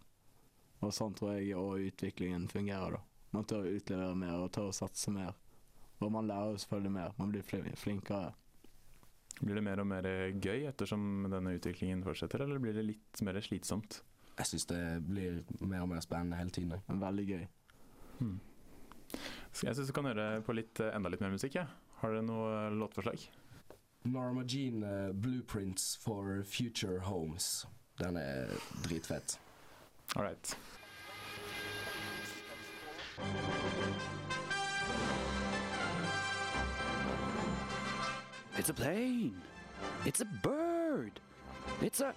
Og 0.85 0.93
sånn 0.93 1.15
tror 1.17 1.37
jeg 1.37 1.57
òg 1.57 1.89
utviklingen 1.89 2.49
fungerer, 2.51 2.99
da. 2.99 3.03
Man 3.35 3.47
tør 3.49 3.67
å 3.67 3.75
utlevere 3.75 4.15
mer 4.19 4.39
og 4.43 4.51
tør 4.55 4.71
å 4.71 4.77
satse 4.77 5.11
mer. 5.15 5.35
Og 6.03 6.11
man 6.13 6.27
lærer 6.29 6.53
jo 6.53 6.63
selvfølgelig 6.63 6.95
mer. 6.95 7.15
Man 7.19 7.31
blir 7.33 7.77
flinkere. 7.79 8.35
Blir 9.41 9.59
det 9.59 9.65
mer 9.67 9.81
og 9.83 9.89
mer 9.91 10.07
gøy 10.43 10.67
ettersom 10.69 11.27
denne 11.31 11.55
utviklingen 11.57 12.05
fortsetter, 12.07 12.45
eller 12.45 12.61
blir 12.63 12.77
det 12.77 12.85
litt 12.87 13.23
mer 13.27 13.41
slitsomt? 13.43 14.03
Jeg 14.35 14.51
syns 14.51 14.67
det 14.71 14.83
blir 15.07 15.41
mer 15.63 15.85
og 15.85 15.91
mer 15.91 16.03
spennende 16.03 16.39
hele 16.39 16.55
tiden. 16.55 16.83
Veldig 16.89 17.27
gøy. 17.29 17.47
Hmm. 18.19 18.37
Jeg 19.63 19.77
syns 19.79 19.91
du 19.91 19.95
kan 19.95 20.11
høre 20.11 20.43
på 20.47 20.55
litt, 20.55 20.79
eh, 20.83 20.95
enda 20.95 21.11
litt 21.11 21.23
mer 21.23 21.35
musikk. 21.35 21.59
Ja. 21.59 21.67
Har 22.05 22.13
dere 22.13 22.23
noe 22.23 22.57
låtforslag? 22.77 23.23
Norma 24.03 24.43
Jean 24.45 24.83
uh, 24.85 25.13
Blueprints 25.13 25.97
for 25.97 26.43
Future 26.45 26.99
Homes. 26.99 27.67
Den 27.97 28.19
er 28.21 28.51
dritfett. 28.85 29.39
All 30.15 30.23
right. 30.23 30.57
It's 38.59 38.69
a 38.69 38.75
plane. 38.75 39.41
It's 40.05 40.21
a 40.21 40.29
bird. 40.43 41.21
It's 41.81 42.03
a 42.03 42.13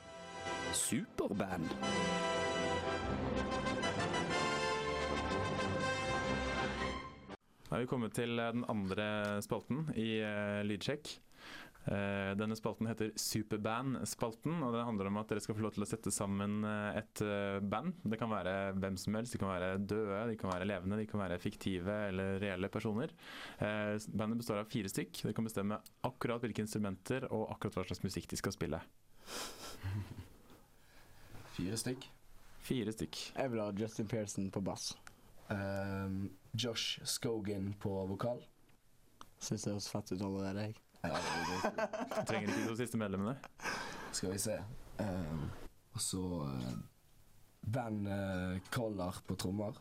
superband. 0.73 1.71
Da 7.67 7.75
er 7.75 7.83
vi 7.83 7.89
kommet 7.91 8.15
til 8.15 8.39
eh, 8.39 8.51
den 8.55 8.65
andre 8.71 9.07
spalten 9.43 9.89
i 9.99 10.17
uh, 10.23 10.63
Lydsjekk. 10.67 11.09
Uh, 11.87 12.33
denne 12.35 12.55
spalten 12.59 12.87
heter 12.89 13.13
Superband-spalten, 13.19 14.57
og 14.63 14.73
det 14.75 14.83
handler 14.87 15.07
om 15.07 15.19
at 15.21 15.29
dere 15.31 15.43
skal 15.43 15.55
få 15.55 15.63
lov 15.63 15.75
til 15.75 15.85
å 15.85 15.87
sette 15.87 16.11
sammen 16.11 16.61
eh, 16.67 16.99
et 17.01 17.23
uh, 17.23 17.59
band. 17.63 17.95
Det 18.03 18.19
kan 18.19 18.31
være 18.31 18.55
hvem 18.79 18.99
som 18.99 19.15
helst, 19.19 19.35
de 19.35 19.41
kan 19.41 19.51
være 19.51 19.79
døde, 19.79 20.21
de 20.31 20.37
kan 20.39 20.51
være 20.51 20.67
levende, 20.67 20.99
de 20.99 21.07
kan 21.07 21.23
være 21.23 21.39
fiktive 21.43 21.95
eller 22.09 22.39
reelle 22.43 22.71
personer. 22.71 23.11
Uh, 23.59 23.95
bandet 24.15 24.43
består 24.43 24.63
av 24.63 24.71
fire 24.71 24.91
stykk. 24.91 25.23
Dere 25.25 25.35
kan 25.35 25.47
bestemme 25.47 25.79
akkurat 26.07 26.43
hvilke 26.43 26.63
instrumenter 26.63 27.27
og 27.31 27.49
akkurat 27.55 27.79
hva 27.79 27.87
slags 27.87 28.03
musikk 28.03 28.31
de 28.31 28.39
skal 28.39 28.55
spille. 28.55 28.79
Fire 31.57 31.79
stykk. 31.83 32.07
Fire 32.67 32.95
stykk. 32.95 33.21
Jeg 33.35 33.51
vil 33.51 33.63
ha 33.63 33.71
Justin 33.79 34.11
Pearson 34.11 34.51
på 34.51 34.63
bass. 34.63 34.91
Ehm, 35.49 36.27
Josh 36.57 36.99
Scogan 37.05 37.73
på 37.79 37.93
vokal. 38.09 38.41
Syns 39.39 39.63
det 39.63 39.73
høres 39.75 39.89
fett 39.93 40.11
ut 40.11 40.21
allerede, 40.25 40.67
jeg. 40.67 40.77
Ja, 41.03 41.09
det 41.13 41.57
er. 41.69 42.23
Trenger 42.25 42.47
ikke 42.49 42.61
de 42.61 42.69
to 42.71 42.77
siste 42.79 42.97
medlemmene. 42.97 43.35
Skal 44.11 44.33
vi 44.33 44.39
se. 44.41 44.55
Um, 44.97 45.43
og 45.93 46.01
så 46.01 46.23
uh, 46.49 46.71
Ben 47.61 47.99
uh, 48.09 48.57
Collar 48.73 49.21
på 49.27 49.37
trommer. 49.37 49.77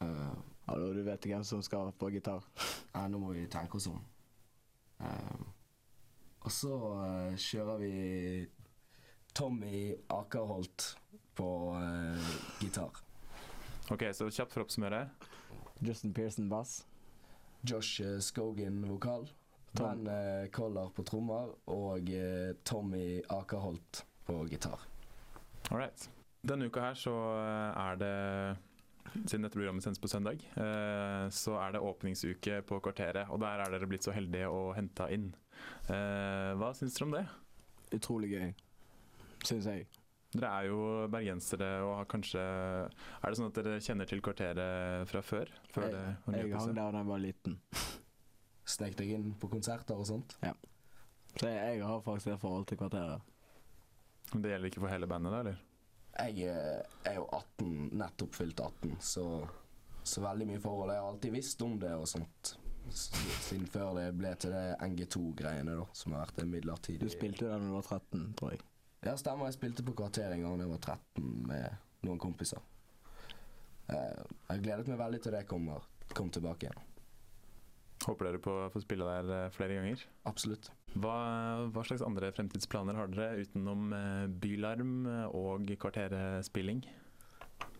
Uh, 0.00 0.38
Hallo, 0.70 0.92
du 0.94 1.02
vet 1.02 1.26
hvem 1.26 1.44
som 1.44 1.62
skal 1.66 1.92
på 1.98 2.08
gitar. 2.14 2.44
ja, 2.94 3.04
nå 3.10 3.18
må 3.20 3.34
vi 3.34 3.44
tenke 3.50 3.76
oss 3.76 3.90
om. 3.90 4.00
Um, 5.00 5.48
og 6.40 6.54
så 6.54 6.76
uh, 6.78 7.36
kjører 7.36 7.82
vi 7.82 7.94
Tommy 9.36 9.90
Akerholt 10.08 10.94
på 11.36 11.50
uh, 11.74 12.32
gitar. 12.62 13.02
Ok, 13.90 14.06
så 14.14 14.30
kjapt 14.30 14.54
for 14.54 14.62
å 14.62 14.68
oppsummere. 14.68 15.04
Justin 15.80 16.14
Pearson 16.14 16.48
bass. 16.48 16.86
Josh 17.62 18.00
eh, 18.00 18.18
Scogan 18.20 18.82
vokal. 18.88 19.28
Tom. 19.76 20.06
Eh, 20.06 20.48
Collar 20.50 20.90
på 20.96 21.04
trommer. 21.06 21.52
Og 21.72 22.10
eh, 22.12 22.54
Tommy 22.64 23.20
Akerholt 23.28 24.04
på 24.26 24.44
gitar. 24.50 24.80
All 25.70 25.78
right. 25.78 26.08
Denne 26.40 26.70
uka 26.70 26.80
her 26.90 26.96
så 26.96 27.14
eh, 27.36 27.80
er 27.84 28.00
det 28.00 28.14
siden 29.26 29.44
dette 29.44 29.58
programmet 29.58 29.82
sendes 29.84 30.00
på 30.00 30.08
søndag, 30.08 30.42
eh, 30.54 31.26
så 31.34 31.56
er 31.60 31.74
det 31.74 31.82
åpningsuke 31.84 32.60
på 32.66 32.80
Kvarteret. 32.84 33.30
Og 33.30 33.40
der 33.42 33.62
er 33.64 33.72
dere 33.72 33.88
blitt 33.90 34.06
så 34.06 34.14
heldige 34.14 34.50
å 34.50 34.70
hente 34.76 35.08
inn. 35.12 35.30
Eh, 35.90 36.52
hva 36.60 36.72
syns 36.76 36.96
dere 36.96 37.08
om 37.08 37.16
det? 37.16 37.24
Utrolig 37.96 38.30
gøy, 38.30 38.52
syns 39.44 39.66
jeg. 39.66 39.88
Dere 40.30 40.50
er 40.60 40.68
jo 40.68 40.82
bergensere 41.10 41.68
og 41.82 41.96
har 41.98 42.06
kanskje 42.10 42.40
Er 42.40 43.24
det 43.24 43.38
sånn 43.38 43.48
at 43.48 43.56
dere 43.58 43.80
kjenner 43.82 44.06
til 44.06 44.20
Kvarteret 44.22 45.08
fra 45.10 45.22
før? 45.26 45.50
før 45.74 45.88
Jeg, 45.88 45.96
det, 45.96 46.36
jeg 46.38 46.52
hang 46.54 46.74
der 46.76 46.92
da 46.94 47.00
jeg 47.02 47.08
var 47.08 47.24
liten. 47.24 47.56
Snek 48.70 48.94
deg 49.00 49.16
inn 49.16 49.32
på 49.40 49.50
konserter 49.50 49.98
og 49.98 50.06
sånt. 50.06 50.36
Så 51.34 51.48
jeg, 51.48 51.80
jeg 51.80 51.86
har 51.86 52.04
faktisk 52.04 52.30
et 52.30 52.42
forhold 52.42 52.68
til 52.70 52.78
kvarteret. 52.78 53.26
Men 54.32 54.42
Det 54.44 54.52
gjelder 54.52 54.70
ikke 54.70 54.82
for 54.84 54.92
hele 54.92 55.08
bandet, 55.10 55.32
da? 55.32 55.40
eller? 55.40 55.66
Jeg 56.20 56.46
eh, 56.50 57.10
er 57.10 57.18
jo 57.18 57.26
18, 57.32 57.90
nettopp 57.98 58.34
fylt 58.34 58.60
18, 58.60 58.96
så, 59.02 59.26
så 60.02 60.22
veldig 60.24 60.48
mye 60.50 60.62
forhold. 60.62 60.92
Jeg 60.94 61.02
har 61.02 61.12
alltid 61.12 61.34
visst 61.34 61.62
om 61.66 61.78
det 61.82 61.92
og 61.94 62.08
sånt. 62.10 62.54
Siden 62.90 63.66
før 63.70 63.94
det 63.98 64.08
ble 64.18 64.32
til 64.40 64.54
det 64.54 64.64
NG2-greiene, 64.86 65.76
da, 65.78 65.86
som 65.94 66.14
har 66.14 66.26
vært 66.26 66.40
det 66.40 66.48
midlertidig. 66.50 67.02
Du 67.02 67.12
spilte 67.12 67.46
jo 67.46 67.52
der 67.52 67.62
da 67.62 67.70
du 67.70 67.76
var 67.78 67.86
13, 67.86 68.26
tror 68.38 68.54
jeg. 68.54 68.62
Ja, 69.06 69.16
stemmer. 69.16 69.48
Jeg 69.48 69.56
spilte 69.56 69.84
på 69.86 69.94
Kvarter 69.96 70.34
en 70.34 70.44
gang 70.44 70.58
da 70.58 70.66
jeg 70.66 70.74
var 70.74 70.84
13 70.84 71.30
med 71.48 72.06
noen 72.06 72.20
kompiser. 72.20 72.60
Jeg 73.88 74.28
Jeg 74.50 74.62
gledet 74.62 74.88
meg 74.88 74.98
veldig 75.00 75.22
til 75.22 75.34
det 75.34 75.46
kommer 75.48 75.86
kom 76.14 76.30
tilbake 76.30 76.66
igjen. 76.66 76.86
Håper 78.00 78.26
dere 78.26 78.40
på 78.42 78.52
å 78.64 78.68
få 78.72 78.80
spille 78.82 79.06
der 79.06 79.28
eh, 79.36 79.50
flere 79.52 79.76
ganger. 79.76 80.02
Absolutt. 80.26 80.70
Hva, 80.96 81.16
hva 81.70 81.82
slags 81.84 82.02
andre 82.02 82.32
fremtidsplaner 82.32 82.96
har 82.96 83.10
dere 83.12 83.44
utenom 83.44 83.92
eh, 83.92 84.24
Bylarm 84.42 84.94
og 85.36 85.68
Kvarterespilling? 85.78 86.80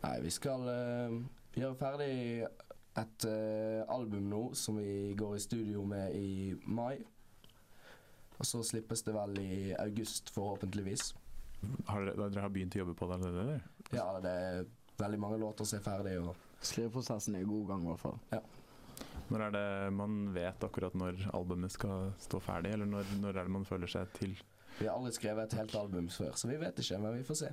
Nei, 0.01 0.17
vi 0.25 0.33
skal 0.33 0.67
uh, 0.69 1.17
gjøre 1.57 1.77
ferdig 1.81 2.13
et 3.01 3.27
uh, 3.29 3.81
album 3.93 4.29
nå 4.29 4.43
som 4.57 4.79
vi 4.81 5.13
går 5.17 5.37
i 5.37 5.43
studio 5.45 5.85
med 5.89 6.15
i 6.17 6.53
mai. 6.69 7.01
Og 8.41 8.49
så 8.49 8.63
slippes 8.65 9.05
det 9.05 9.15
vel 9.15 9.41
i 9.43 9.57
august, 9.77 10.33
forhåpentligvis. 10.33 11.11
Har 11.91 12.07
dere, 12.09 12.29
dere 12.31 12.47
har 12.47 12.53
begynt 12.53 12.77
å 12.79 12.83
jobbe 12.83 12.97
på 12.97 13.09
det 13.11 13.19
allerede? 13.19 13.59
Ja, 13.93 14.07
det 14.25 14.33
er 14.33 14.63
veldig 15.01 15.21
mange 15.21 15.41
låter 15.43 15.69
som 15.69 15.81
er 15.81 15.85
ferdig. 15.85 16.15
Og 16.25 16.65
Skriveprosessen 16.65 17.37
er 17.37 17.45
i 17.45 17.49
god 17.49 17.69
gang, 17.69 17.85
i 17.85 17.93
hvert 17.93 18.05
fall. 18.05 18.19
Når 19.31 19.45
er 19.47 19.53
det 19.55 19.67
man 19.95 20.17
vet 20.35 20.65
akkurat 20.67 20.97
når 20.99 21.21
albumet 21.37 21.73
skal 21.73 22.15
stå 22.21 22.41
ferdig, 22.43 22.73
eller 22.75 22.89
når, 22.89 23.13
når 23.21 23.37
er 23.37 23.47
det 23.47 23.55
man 23.61 23.69
føler 23.69 23.93
seg 23.93 24.09
til? 24.17 24.35
vi 24.81 24.87
har 24.89 24.97
aldri 24.97 25.13
skrevet 25.13 25.45
et 25.45 25.59
helt 25.59 25.75
album 25.77 26.09
før, 26.09 26.33
så 26.39 26.49
vi 26.49 26.57
vet 26.61 26.79
ikke, 26.81 26.99
men 27.03 27.19
vi 27.19 27.25
får 27.27 27.39
se. 27.43 27.51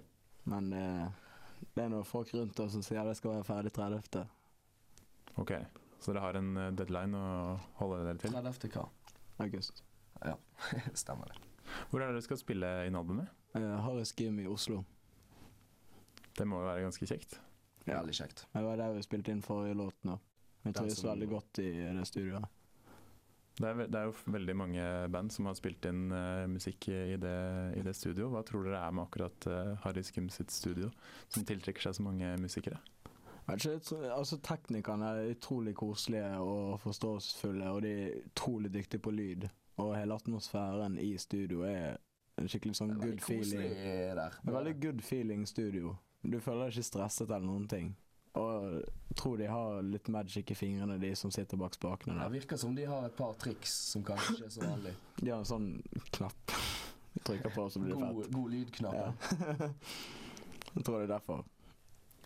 Men 0.47 0.69
eh, 0.73 1.07
det 1.75 1.83
er 1.83 1.91
noen 1.91 2.07
folk 2.07 2.31
rundt 2.35 2.59
oss 2.63 2.71
som 2.77 2.85
sier 2.85 3.03
det 3.03 3.17
skal 3.19 3.35
være 3.35 3.47
ferdig 3.47 3.73
30. 3.75 4.23
Ok, 5.43 5.51
så 5.99 6.13
dere 6.13 6.23
har 6.23 6.39
en 6.39 6.53
eh, 6.61 6.71
deadline 6.77 7.19
å 7.19 7.57
holde 7.81 7.99
dere 8.05 8.21
til? 8.21 8.37
30. 8.37 8.71
hva? 8.77 8.87
august. 9.43 9.83
Stemmer 11.03 11.31
det. 11.31 11.41
Hvor 11.89 12.01
er 12.01 12.11
det 12.11 12.21
du 12.21 12.25
skal 12.25 12.39
spille 12.39 12.69
inn 12.87 12.97
albumet? 12.97 13.29
Eh, 13.57 13.75
Harris 13.83 14.13
Gym 14.17 14.39
i 14.39 14.47
Oslo. 14.47 14.83
Det 16.37 16.45
må 16.47 16.61
jo 16.61 16.69
være 16.69 16.85
ganske 16.85 17.09
kjekt. 17.09 17.39
Ja. 17.87 18.01
Veldig 18.01 18.15
kjekt. 18.17 18.45
Det 18.53 18.63
var 18.65 18.79
der 18.79 18.95
vi 18.97 19.05
spilte 19.05 19.33
inn 19.33 19.43
forrige 19.45 19.77
låt 19.79 20.07
nå. 20.07 20.17
Vi 20.67 20.73
trives 20.75 21.03
veldig 21.05 21.27
godt 21.31 21.61
i 21.63 21.71
det 21.95 22.05
studioet. 22.09 22.53
Det 23.57 23.65
er, 23.65 23.87
det 23.89 23.97
er 23.97 24.09
jo 24.11 24.33
veldig 24.35 24.53
mange 24.53 24.83
band 25.09 25.31
som 25.33 25.47
har 25.49 25.55
spilt 25.57 25.85
inn 25.89 26.11
uh, 26.13 26.45
musikk 26.51 26.89
i 26.93 27.15
det, 27.17 27.37
i 27.79 27.81
det 27.85 27.95
studio. 27.97 28.27
Hva 28.29 28.43
tror 28.45 28.67
dere 28.67 28.83
er 28.85 28.93
med 28.93 29.07
akkurat 29.07 29.47
uh, 29.49 29.71
Harris 29.81 30.11
Gym 30.13 30.27
sitt 30.33 30.53
studio, 30.53 30.91
som 31.33 31.47
tiltrekker 31.47 31.87
seg 31.87 31.97
så 31.97 32.05
mange 32.05 32.35
musikere? 32.43 32.77
Altså 33.47 34.37
Teknikerne 34.43 35.09
er 35.09 35.31
utrolig 35.31 35.73
koselige 35.79 36.35
og 36.43 36.77
forståelsesfulle, 36.83 37.71
og 37.71 37.81
de 37.85 37.93
er 38.03 38.19
utrolig 38.27 38.73
dyktige 38.73 39.01
på 39.01 39.15
lyd. 39.15 39.47
Og 39.77 39.93
hele 39.97 40.17
atmosfæren 40.17 40.97
i 41.01 41.11
studio 41.21 41.63
er 41.67 41.97
en 42.37 42.49
skikkelig 42.49 42.77
sånn 42.77 42.95
Det 42.95 42.97
er 42.97 43.11
good 43.11 43.23
feeling. 43.25 43.71
der. 44.17 44.37
Det 44.41 44.51
er 44.51 44.57
veldig 44.57 44.75
good 44.81 45.01
feeling 45.05 45.45
studio. 45.49 45.95
Du 46.23 46.39
føler 46.41 46.67
deg 46.67 46.77
ikke 46.77 46.89
stresset 46.89 47.29
eller 47.29 47.45
noen 47.45 47.67
ting. 47.69 47.95
Og 48.37 48.83
tror 49.17 49.37
de 49.37 49.47
har 49.49 49.81
litt 49.85 50.09
magic 50.13 50.51
i 50.53 50.57
fingrene, 50.57 50.99
de 51.01 51.09
som 51.17 51.31
sitter 51.33 51.57
bak 51.57 51.73
spakene 51.73 52.19
Det 52.19 52.33
virker 52.35 52.59
som 52.61 52.75
de 52.77 52.85
har 52.85 53.07
et 53.07 53.15
par 53.17 53.33
triks 53.41 53.73
som 53.93 54.03
kanskje 54.05 54.35
ikke 54.35 54.49
er 54.49 54.53
så 54.53 54.65
vanlig. 54.65 54.93
De 55.21 55.31
har 55.31 55.41
en 55.41 55.49
sånn 55.49 55.71
knapp 56.19 56.53
du 57.17 57.23
trykker 57.25 57.49
på, 57.49 57.69
så 57.73 57.81
blir 57.81 57.95
det 57.95 58.01
God, 58.01 58.23
fett. 58.23 58.33
god 58.35 58.51
lydknapp. 58.53 58.95
Ja. 58.95 59.69
jeg 60.75 60.83
tror 60.85 60.99
det 60.99 61.07
er 61.07 61.13
derfor. 61.15 61.45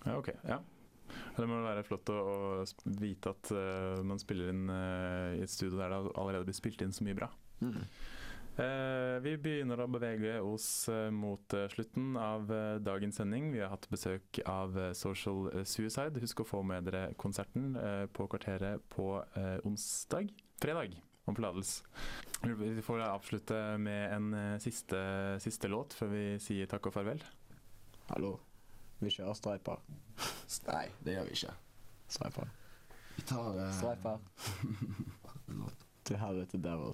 Ja, 0.04 0.18
ok. 0.18 0.32
Ja. 0.44 0.58
Det 1.38 1.48
må 1.48 1.62
være 1.64 1.84
flott 1.88 2.12
å, 2.12 2.18
å 2.18 2.90
vite 3.00 3.32
at 3.32 3.52
uh, 3.56 4.02
man 4.08 4.20
spiller 4.20 4.52
inn 4.52 4.66
uh, 4.68 5.38
i 5.38 5.44
et 5.46 5.52
studio 5.52 5.80
der 5.80 5.94
det 5.94 6.02
allerede 6.20 6.48
blir 6.48 6.58
spilt 6.58 6.84
inn 6.84 6.92
så 6.96 7.08
mye 7.08 7.16
bra. 7.22 7.30
Mm. 7.62 7.86
Eh, 8.60 9.18
vi 9.24 9.38
begynner 9.40 9.80
å 9.80 9.88
bevege 9.88 10.34
oss 10.44 10.90
eh, 10.92 11.08
mot 11.16 11.54
eh, 11.56 11.70
slutten 11.72 12.18
av 12.20 12.52
dagens 12.84 13.22
sending. 13.22 13.52
Vi 13.54 13.62
har 13.64 13.72
hatt 13.72 13.88
besøk 13.92 14.42
av 14.50 14.76
Social 14.98 15.48
Suicide. 15.64 16.20
Husk 16.22 16.44
å 16.44 16.48
få 16.48 16.62
med 16.68 16.90
dere 16.90 17.14
konserten 17.22 17.74
på 18.14 18.28
Kvarteret 18.32 18.84
på 18.92 19.14
onsdag. 19.68 20.34
Fredag, 20.62 20.98
om 21.26 21.38
forlatelse. 21.38 21.88
Vi 22.60 22.84
får 22.86 23.06
avslutte 23.08 23.60
med 23.82 24.16
en 24.18 24.60
siste, 24.62 25.00
siste 25.42 25.70
låt 25.72 25.96
før 25.98 26.12
vi 26.14 26.26
sier 26.44 26.70
takk 26.70 26.90
og 26.92 26.98
farvel. 26.98 27.24
Hallo. 28.12 28.36
Vi 29.02 29.10
kjører 29.10 29.38
streiper. 29.38 29.80
Nei, 30.70 30.86
det 31.02 31.16
gjør 31.16 31.30
vi 31.30 31.38
ikke. 31.40 31.56
Streiper. 32.12 32.52
Vi 33.16 33.24
tar 33.32 33.56
uh... 33.58 33.70
Streiper. 33.80 34.20
Til 36.06 36.18
helvete 36.22 36.60
devil. 36.62 36.94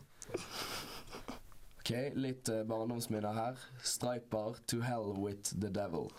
Ok, 1.79 1.93
litt 2.15 2.49
eh, 2.49 2.63
barndomsminner 2.67 3.33
her. 3.33 3.57
Striper 3.81 4.55
to 4.67 4.81
hell 4.81 5.13
with 5.15 5.53
the 5.59 5.69
devil. 5.69 6.11